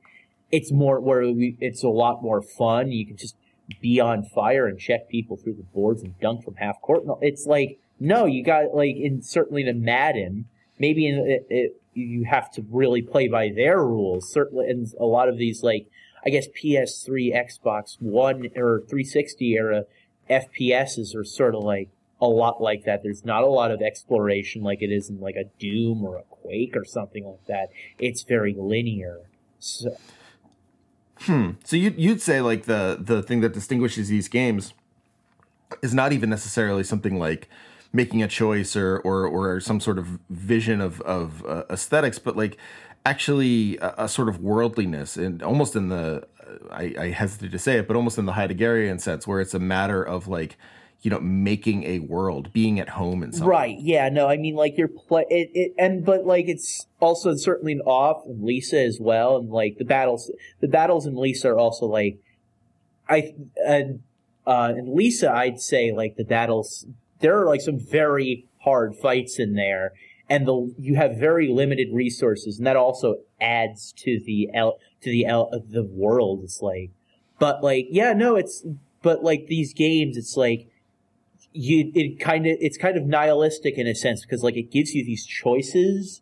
[0.51, 3.37] it's more where we, it's a lot more fun you can just
[3.81, 7.05] be on fire and check people through the boards and dunk from half court.
[7.07, 10.47] No, it's like no, you got like in certainly the Madden,
[10.79, 14.31] maybe in it, it, you have to really play by their rules.
[14.31, 15.87] Certainly, and a lot of these like
[16.25, 19.85] I guess PS3, Xbox One, or 360 era
[20.29, 21.89] FPSs are sort of like
[22.21, 23.03] a lot like that.
[23.03, 26.23] There's not a lot of exploration like it is in like a Doom or a
[26.23, 27.69] Quake or something like that.
[27.99, 29.21] It's very linear.
[29.59, 29.97] So,
[31.21, 31.51] hmm.
[31.65, 34.75] So you you'd say like the the thing that distinguishes these games
[35.83, 37.49] is not even necessarily something like
[37.97, 42.37] making a choice or or or some sort of vision of of uh, aesthetics, but
[42.37, 42.59] like
[43.05, 46.27] actually a, a, sort of worldliness and almost in the
[46.71, 49.59] I, I hesitate to say it, but almost in the Heideggerian sense, where it's a
[49.59, 50.57] matter of like
[51.03, 53.79] you know making a world being at home and something right.
[53.79, 54.09] Yeah.
[54.09, 57.81] No i mean like you're play it, it and but like it's also certainly an
[57.83, 60.31] off and lisa as well and like the battles
[60.61, 62.19] the battles in lisa are also like
[63.09, 63.35] i
[63.65, 64.03] and
[64.47, 66.87] uh in lisa i'd say like the battles
[67.27, 69.93] there are like some very hard fights in there
[70.29, 75.11] and the you have very limited resources and that also adds to the l to
[75.11, 76.91] the l the world it's like
[77.39, 78.65] but like yeah no it's
[79.03, 80.69] but like these games it's like
[81.57, 84.95] you it kind of it's kind of nihilistic in a sense because like it gives
[84.95, 86.21] you these choices,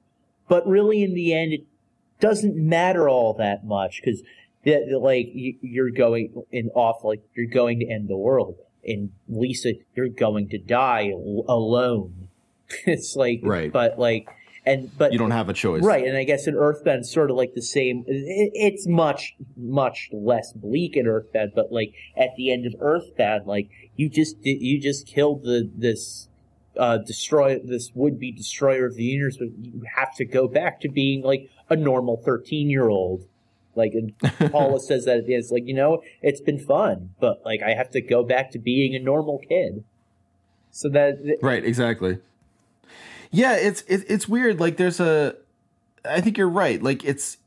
[0.49, 1.65] but really in the end it
[2.21, 4.23] doesn't matter all that much because
[4.65, 8.57] like you're going in off like you're going to end the world.
[8.85, 11.11] In Lisa, you're going to die
[11.49, 12.29] alone.
[12.87, 14.29] it's like right, but like
[14.67, 16.07] and but you don't have a choice, right?
[16.07, 18.05] And I guess in Earthbound, sort of like the same.
[18.07, 23.47] It, it's much much less bleak in Earthbound, but like at the end of Earthbound,
[23.47, 26.29] like you just you just killed the this
[26.79, 30.81] uh, destroy this would be destroyer of the universe, but you have to go back
[30.81, 33.27] to being like a normal thirteen year old.
[33.77, 33.95] Like
[34.51, 38.01] Paula says that it's like you know it's been fun, but like I have to
[38.01, 39.85] go back to being a normal kid.
[40.71, 42.19] So that right, exactly.
[43.31, 44.61] Yeah, it's it, it's weird.
[44.61, 45.35] Like there's a,
[46.05, 46.83] I think you're right.
[46.83, 47.39] Like it's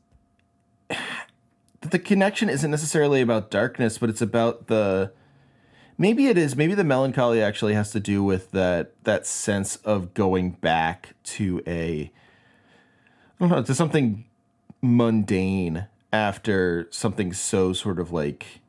[1.80, 5.12] the connection isn't necessarily about darkness, but it's about the
[5.96, 6.56] maybe it is.
[6.56, 11.62] Maybe the melancholy actually has to do with that that sense of going back to
[11.66, 12.12] a
[13.40, 14.24] I don't know to something
[14.80, 18.60] mundane after something so sort of like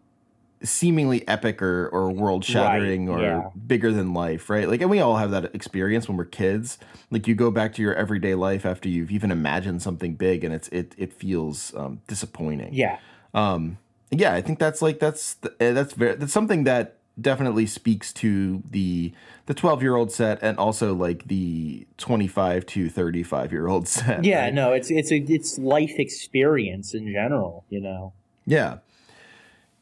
[0.62, 3.50] seemingly epic or, or world shattering right, or yeah.
[3.68, 4.68] bigger than life, right?
[4.68, 6.78] Like, and we all have that experience when we're kids.
[7.12, 10.54] Like, you go back to your everyday life after you've even imagined something big, and
[10.54, 12.74] it's it it feels um, disappointing.
[12.74, 13.00] Yeah.
[13.34, 13.78] Um.
[14.12, 18.64] Yeah, I think that's like that's eh, that's very that's something that definitely speaks to
[18.70, 19.14] the
[19.46, 24.24] the 12 year old set and also like the 25 to 35 year old set.
[24.24, 24.54] Yeah, right?
[24.54, 28.14] no, it's it's a it's life experience in general, you know.
[28.46, 28.78] Yeah.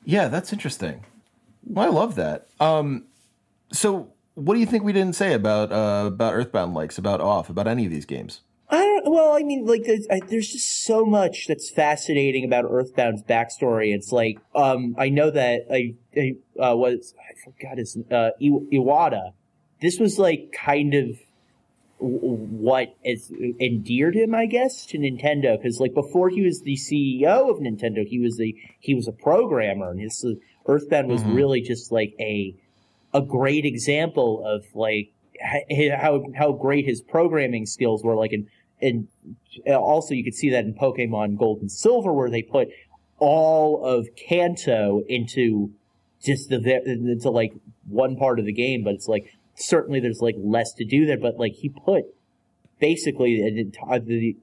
[0.04, 1.06] Yeah, that's interesting.
[1.66, 2.48] Well, I love that.
[2.62, 3.06] Um,
[3.74, 7.50] so, what do you think we didn't say about uh, about Earthbound likes, about Off,
[7.50, 8.42] about any of these games?
[8.70, 9.12] I don't.
[9.12, 13.96] Well, I mean, like, there's, I, there's just so much that's fascinating about Earthbound's backstory.
[13.96, 19.32] It's like, um, I know that I, I uh, was I forgot his uh, Iwata.
[19.82, 21.18] This was like kind of
[22.00, 25.58] what is endeared him, I guess, to Nintendo.
[25.58, 29.14] Because like before he was the CEO of Nintendo, he was the he was a
[29.14, 30.26] programmer, and his
[30.66, 31.36] Earthbound was mm-hmm.
[31.36, 32.54] really just like a
[33.14, 38.16] a great example of like how how great his programming skills were.
[38.16, 38.48] Like and
[38.82, 39.08] and
[39.68, 42.70] also you could see that in Pokemon Gold and Silver, where they put
[43.20, 45.72] all of Kanto into
[46.24, 47.54] just the into like
[47.88, 51.18] one part of the game, but it's like certainly there's like less to do there,
[51.18, 52.06] but like he put
[52.80, 53.74] basically an,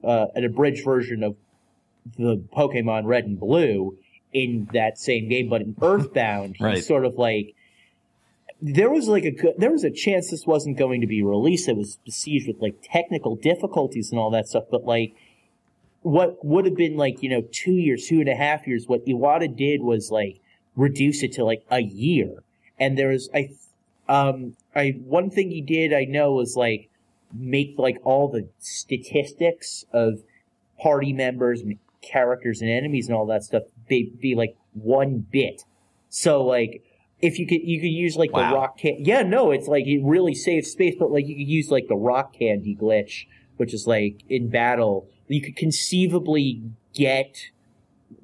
[0.03, 1.35] uh, an abridged version of
[2.17, 3.97] the Pokemon Red and Blue
[4.33, 6.75] in that same game, but in Earthbound, right.
[6.75, 7.54] he's sort of like
[8.61, 11.67] there was like a there was a chance this wasn't going to be released.
[11.67, 15.15] It was besieged with like technical difficulties and all that stuff, but like
[16.01, 19.05] what would have been like you know two years, two and a half years, what
[19.05, 20.39] Iwata did was like
[20.75, 22.43] reduce it to like a year.
[22.79, 23.49] And there was I
[24.07, 26.89] um, I one thing he did I know was like
[27.33, 30.21] make like all the statistics of
[30.79, 35.63] party members and characters and enemies and all that stuff be, be like one bit.
[36.09, 36.83] So like
[37.21, 38.49] if you could you could use like wow.
[38.49, 41.47] the rock can yeah no it's like it really saves space but like you could
[41.47, 43.25] use like the rock candy glitch
[43.57, 46.61] which is like in battle you could conceivably
[46.93, 47.49] get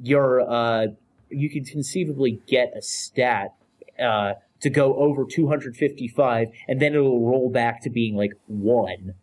[0.02, 0.88] your uh
[1.30, 3.56] you could conceivably get a stat
[4.00, 9.16] uh to go over 255 and then it'll roll back to being like one.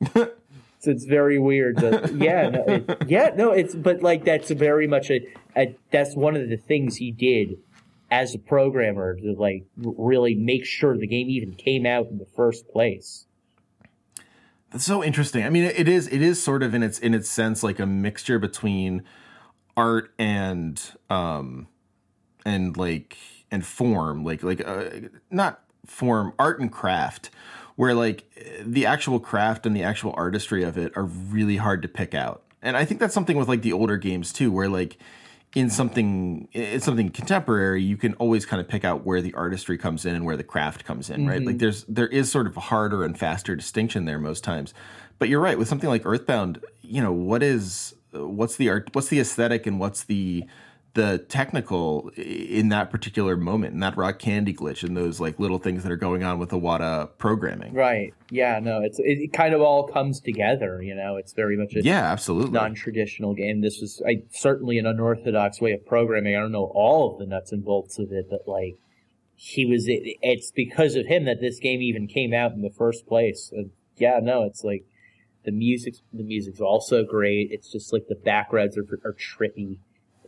[0.14, 0.30] so
[0.84, 1.80] it's very weird.
[2.14, 5.26] Yeah, no, it, yeah, no, it's but like that's very much a,
[5.56, 7.58] a that's one of the things he did
[8.10, 12.26] as a programmer to like really make sure the game even came out in the
[12.36, 13.26] first place.
[14.70, 15.44] That's so interesting.
[15.44, 17.86] I mean, it is it is sort of in its in its sense like a
[17.86, 19.02] mixture between
[19.76, 21.68] art and um
[22.44, 23.16] and like
[23.50, 24.90] and form like like uh,
[25.30, 27.30] not form art and craft
[27.78, 28.24] where like
[28.60, 32.42] the actual craft and the actual artistry of it are really hard to pick out.
[32.60, 34.98] And I think that's something with like the older games too, where like
[35.54, 39.78] in something in something contemporary, you can always kind of pick out where the artistry
[39.78, 41.28] comes in and where the craft comes in, mm-hmm.
[41.28, 41.42] right?
[41.42, 44.74] Like there's there is sort of a harder and faster distinction there most times.
[45.18, 46.60] But you're right with something like Earthbound.
[46.82, 48.90] You know what is what's the art?
[48.92, 50.44] What's the aesthetic and what's the
[50.94, 55.58] the technical in that particular moment and that rock candy glitch and those like little
[55.58, 57.74] things that are going on with the Iwata programming.
[57.74, 58.14] Right.
[58.30, 58.58] Yeah.
[58.58, 58.80] No.
[58.82, 60.82] It's it kind of all comes together.
[60.82, 63.60] You know, it's very much a yeah, absolutely non-traditional game.
[63.60, 66.34] This was I, certainly an unorthodox way of programming.
[66.34, 68.78] I don't know all of the nuts and bolts of it, but like
[69.36, 69.86] he was.
[69.88, 73.50] It, it's because of him that this game even came out in the first place.
[73.52, 74.20] And yeah.
[74.22, 74.42] No.
[74.44, 74.84] It's like
[75.44, 75.96] the music.
[76.12, 77.48] The music's also great.
[77.50, 79.78] It's just like the backgrounds are, are trippy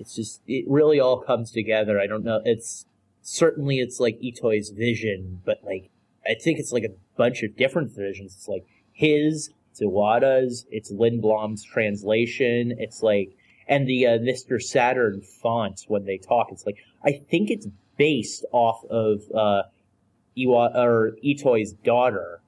[0.01, 2.01] it's just it really all comes together.
[2.01, 2.41] I don't know.
[2.45, 2.87] It's
[3.23, 5.91] certainly it's like Itoi's vision, but like
[6.27, 8.35] I think it's like a bunch of different visions.
[8.35, 12.75] It's like his, it's Iwata's, it's Lindblom's translation.
[12.79, 13.37] It's like
[13.69, 14.61] and the uh, Mr.
[14.61, 16.49] Saturn font when they talk.
[16.51, 19.63] It's like I think it's based off of uh,
[20.37, 22.41] Iwa or Itoi's daughter.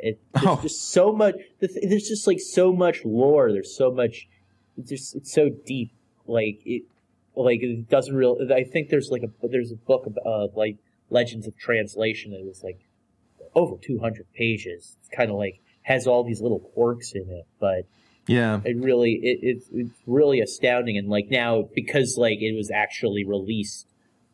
[0.00, 0.58] It, there's oh.
[0.62, 1.36] just so much.
[1.60, 3.52] There's just like so much lore.
[3.52, 4.28] There's so much.
[4.76, 5.92] It's just it's so deep
[6.26, 6.82] like it
[7.34, 10.76] like it doesn't real i think there's like a there's a book about uh, like
[11.12, 12.80] legends of translation that was like
[13.54, 14.96] over 200 pages.
[15.00, 17.86] It's kind of like has all these little quirks in it but
[18.26, 18.60] yeah.
[18.64, 20.96] it really it, it's, it's really astounding.
[20.96, 23.86] And like now because like it was actually released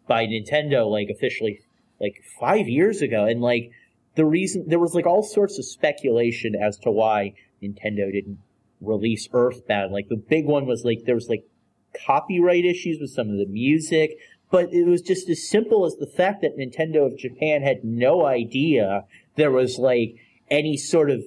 [0.07, 1.61] by nintendo like officially
[2.01, 3.70] like five years ago and like
[4.14, 8.39] the reason there was like all sorts of speculation as to why nintendo didn't
[8.80, 9.93] release earthbound.
[9.93, 11.45] Like the big one was like there was like
[12.07, 14.18] copyright issues with some of the music,
[14.51, 18.24] but it was just as simple as the fact that Nintendo of Japan had no
[18.26, 19.05] idea
[19.36, 20.16] there was like
[20.51, 21.22] any sort of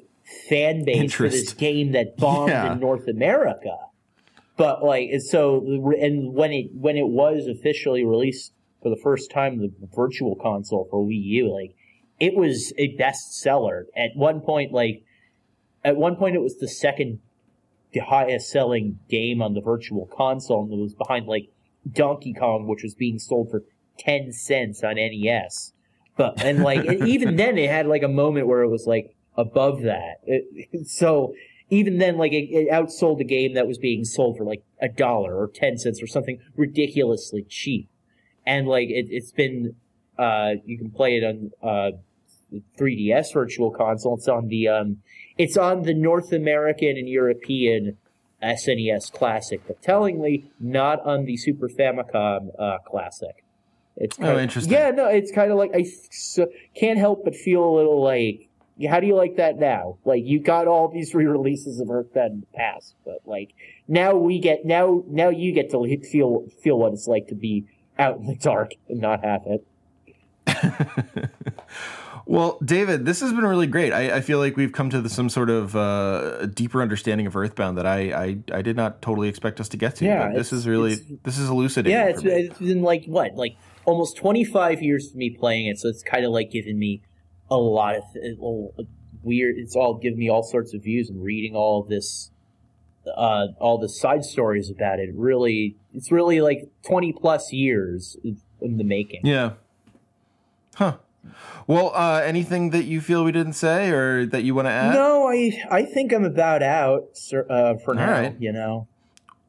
[0.49, 1.18] fan base Interest.
[1.18, 2.74] for this game that bombed yeah.
[2.74, 3.76] in North America.
[4.57, 5.66] But like, so,
[5.99, 8.53] and when it when it was officially released
[8.84, 11.76] for the first time, the Virtual Console for Wii U, like,
[12.20, 13.86] it was a bestseller.
[13.95, 15.03] At one point, like,
[15.84, 17.20] at one point, it was the second
[17.93, 21.49] the highest selling game on the virtual console and it was behind like
[21.89, 23.63] Donkey Kong, which was being sold for
[23.99, 25.73] 10 cents on NES.
[26.17, 29.81] But, and like, even then it had like a moment where it was like above
[29.83, 30.17] that.
[30.23, 31.33] It, so
[31.69, 34.89] even then, like, it, it outsold a game that was being sold for like a
[34.89, 37.89] dollar or 10 cents or something ridiculously cheap.
[38.45, 39.75] And like, it, has been,
[40.17, 41.97] uh, you can play it on, uh,
[42.77, 44.15] 3DS Virtual Console.
[44.15, 44.97] It's on the, um,
[45.37, 47.97] it's on the North American and European
[48.41, 53.43] SNES Classic, but tellingly not on the Super Famicom uh, Classic.
[53.97, 54.73] It's oh, kind oh, interesting.
[54.73, 58.47] Yeah, no, it's kind of like I so, can't help but feel a little like,
[58.89, 59.97] how do you like that now?
[60.05, 63.53] Like you got all these re-releases of Earthbound in the past, but like
[63.87, 67.65] now we get now now you get to feel feel what it's like to be
[67.99, 69.65] out in the dark and not have it.
[72.26, 73.91] Well, David, this has been really great.
[73.91, 77.36] I, I feel like we've come to the, some sort of uh, deeper understanding of
[77.36, 80.05] Earthbound that I, I, I did not totally expect us to get to.
[80.05, 81.97] Yeah, but this is really this is elucidating.
[81.97, 85.80] Yeah, it's, it's been like what, like almost twenty five years of me playing it,
[85.80, 87.01] so it's kind of like giving me
[87.49, 88.38] a lot of th-
[89.24, 89.57] weird.
[89.57, 92.32] It's all giving me all sorts of views and reading all this,
[93.07, 95.09] uh, all the side stories about it.
[95.13, 99.22] Really, it's really like twenty plus years in the making.
[99.24, 99.53] Yeah.
[100.76, 100.97] Huh.
[101.67, 104.93] Well, uh, anything that you feel we didn't say or that you want to add?
[104.93, 107.09] No, I I think I'm about out
[107.49, 108.11] uh, for now.
[108.11, 108.36] Right.
[108.39, 108.88] You know.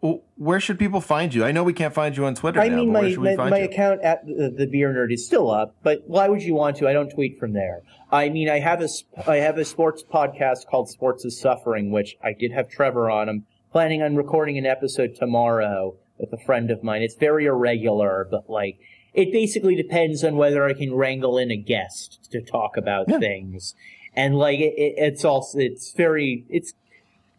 [0.02, 1.44] Well, where should people find you?
[1.44, 2.60] I know we can't find you on Twitter.
[2.60, 5.76] I now, mean, my my, my account at the, the, Beer Nerd is still up,
[5.84, 6.88] but why would you want to?
[6.88, 7.82] I don't tweet from there.
[8.10, 8.88] I mean, I have a
[9.28, 13.28] I have a sports podcast called Sports is Suffering, which I did have Trevor on.
[13.28, 17.02] I'm planning on recording an episode tomorrow with a friend of mine.
[17.02, 18.80] It's very irregular, but like
[19.14, 23.18] it basically depends on whether I can wrangle in a guest to talk about yeah.
[23.18, 23.74] things.
[24.14, 26.74] And like it, it, it's also it's very it's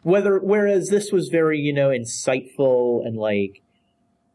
[0.04, 3.62] whether whereas this was very you know insightful and like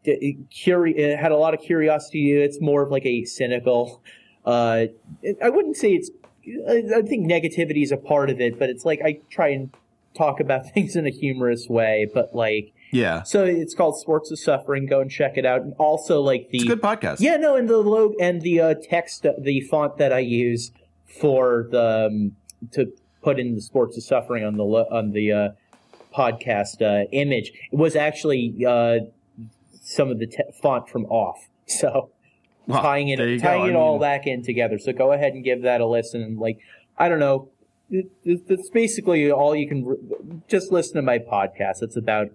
[0.05, 2.33] it, curi- it had a lot of curiosity.
[2.33, 4.03] It's more of like a cynical.
[4.45, 4.87] Uh,
[5.43, 6.11] I wouldn't say it's.
[6.67, 9.71] I think negativity is a part of it, but it's like I try and
[10.15, 12.09] talk about things in a humorous way.
[12.13, 13.23] But like yeah.
[13.23, 14.87] So it's called Sports of Suffering.
[14.87, 15.63] Go and check it out.
[15.63, 17.21] And also like the good podcast.
[17.21, 20.73] Yeah, no, and the logo and the uh, text, the font that I use
[21.21, 22.33] for the um,
[22.73, 25.49] to put in the Sports of Suffering on the on the uh,
[26.15, 28.99] podcast uh, image was actually uh,
[29.83, 31.49] some of the te- font from Off.
[31.71, 32.11] So
[32.67, 33.37] Well, tying it go.
[33.39, 34.79] tying I it all mean- back in together.
[34.79, 36.23] So go ahead and give that a listen.
[36.23, 36.59] And like,
[36.97, 37.51] I don't know,
[37.91, 39.85] it, it, basically all you can.
[39.85, 39.97] re-
[40.49, 41.83] Just listen to my podcast.
[41.83, 42.29] It's about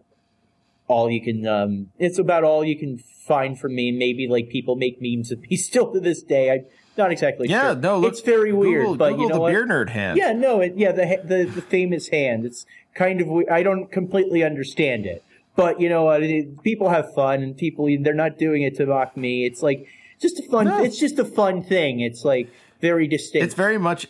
[0.87, 1.45] all you can.
[1.47, 3.91] Um, it's about all you can find from me.
[3.91, 6.51] Maybe like people make memes of me still to this day.
[6.51, 6.65] I'm
[6.97, 7.75] not exactly Yeah, sure.
[7.75, 9.51] no, look, it's very weird, Google, but Google you know the what?
[9.51, 10.17] beer nerd hand.
[10.17, 12.45] Yeah, no, it, yeah, the, the the famous hand.
[12.45, 15.23] It's kind of we- I don't completely understand it,
[15.55, 16.21] but you know what?
[16.23, 19.45] It, people have fun, and people they're not doing it to mock me.
[19.45, 19.87] It's like
[20.21, 20.65] just a fun.
[20.67, 20.83] No.
[20.83, 21.99] It's just a fun thing.
[22.01, 22.49] It's like
[22.81, 23.45] very distinct.
[23.45, 24.07] It's very much.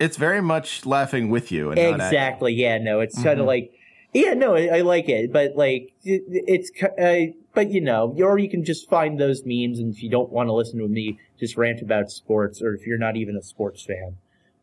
[0.00, 1.70] It's very much laughing with you.
[1.70, 2.04] And not at you.
[2.18, 2.52] exactly.
[2.54, 3.42] Yeah, no, it's kind Mhm.
[3.42, 3.72] of like
[4.14, 8.38] yeah, no, I, I like it, but like it, it's uh, but you know, or
[8.38, 11.18] you can just find those memes, and if you don't want to listen to me
[11.38, 14.16] just rant about sports, or if you're not even a sports fan.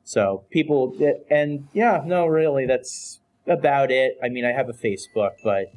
[0.03, 0.97] So people,
[1.29, 4.17] and yeah, no, really, that's about it.
[4.23, 5.71] I mean, I have a Facebook, but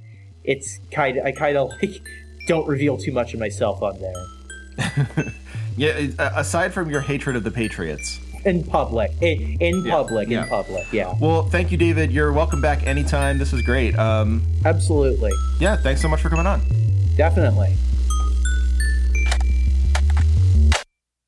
[0.45, 2.03] it's kind of, I kind of like
[2.47, 5.35] don't reveal too much of myself on there
[5.77, 6.09] Yeah.
[6.19, 8.21] Aside from your hatred of the Patriots.
[8.45, 10.43] In public, in, in Yeah, public, yeah.
[10.43, 10.93] in public.
[10.93, 12.11] Yeah, Well, thank you, David.
[12.13, 13.39] You're welcome back anytime.
[13.39, 13.99] This was great.
[13.99, 15.77] Um, absolutely, yeah.
[15.77, 16.61] Thanks so much for coming on.
[17.17, 17.77] definitely.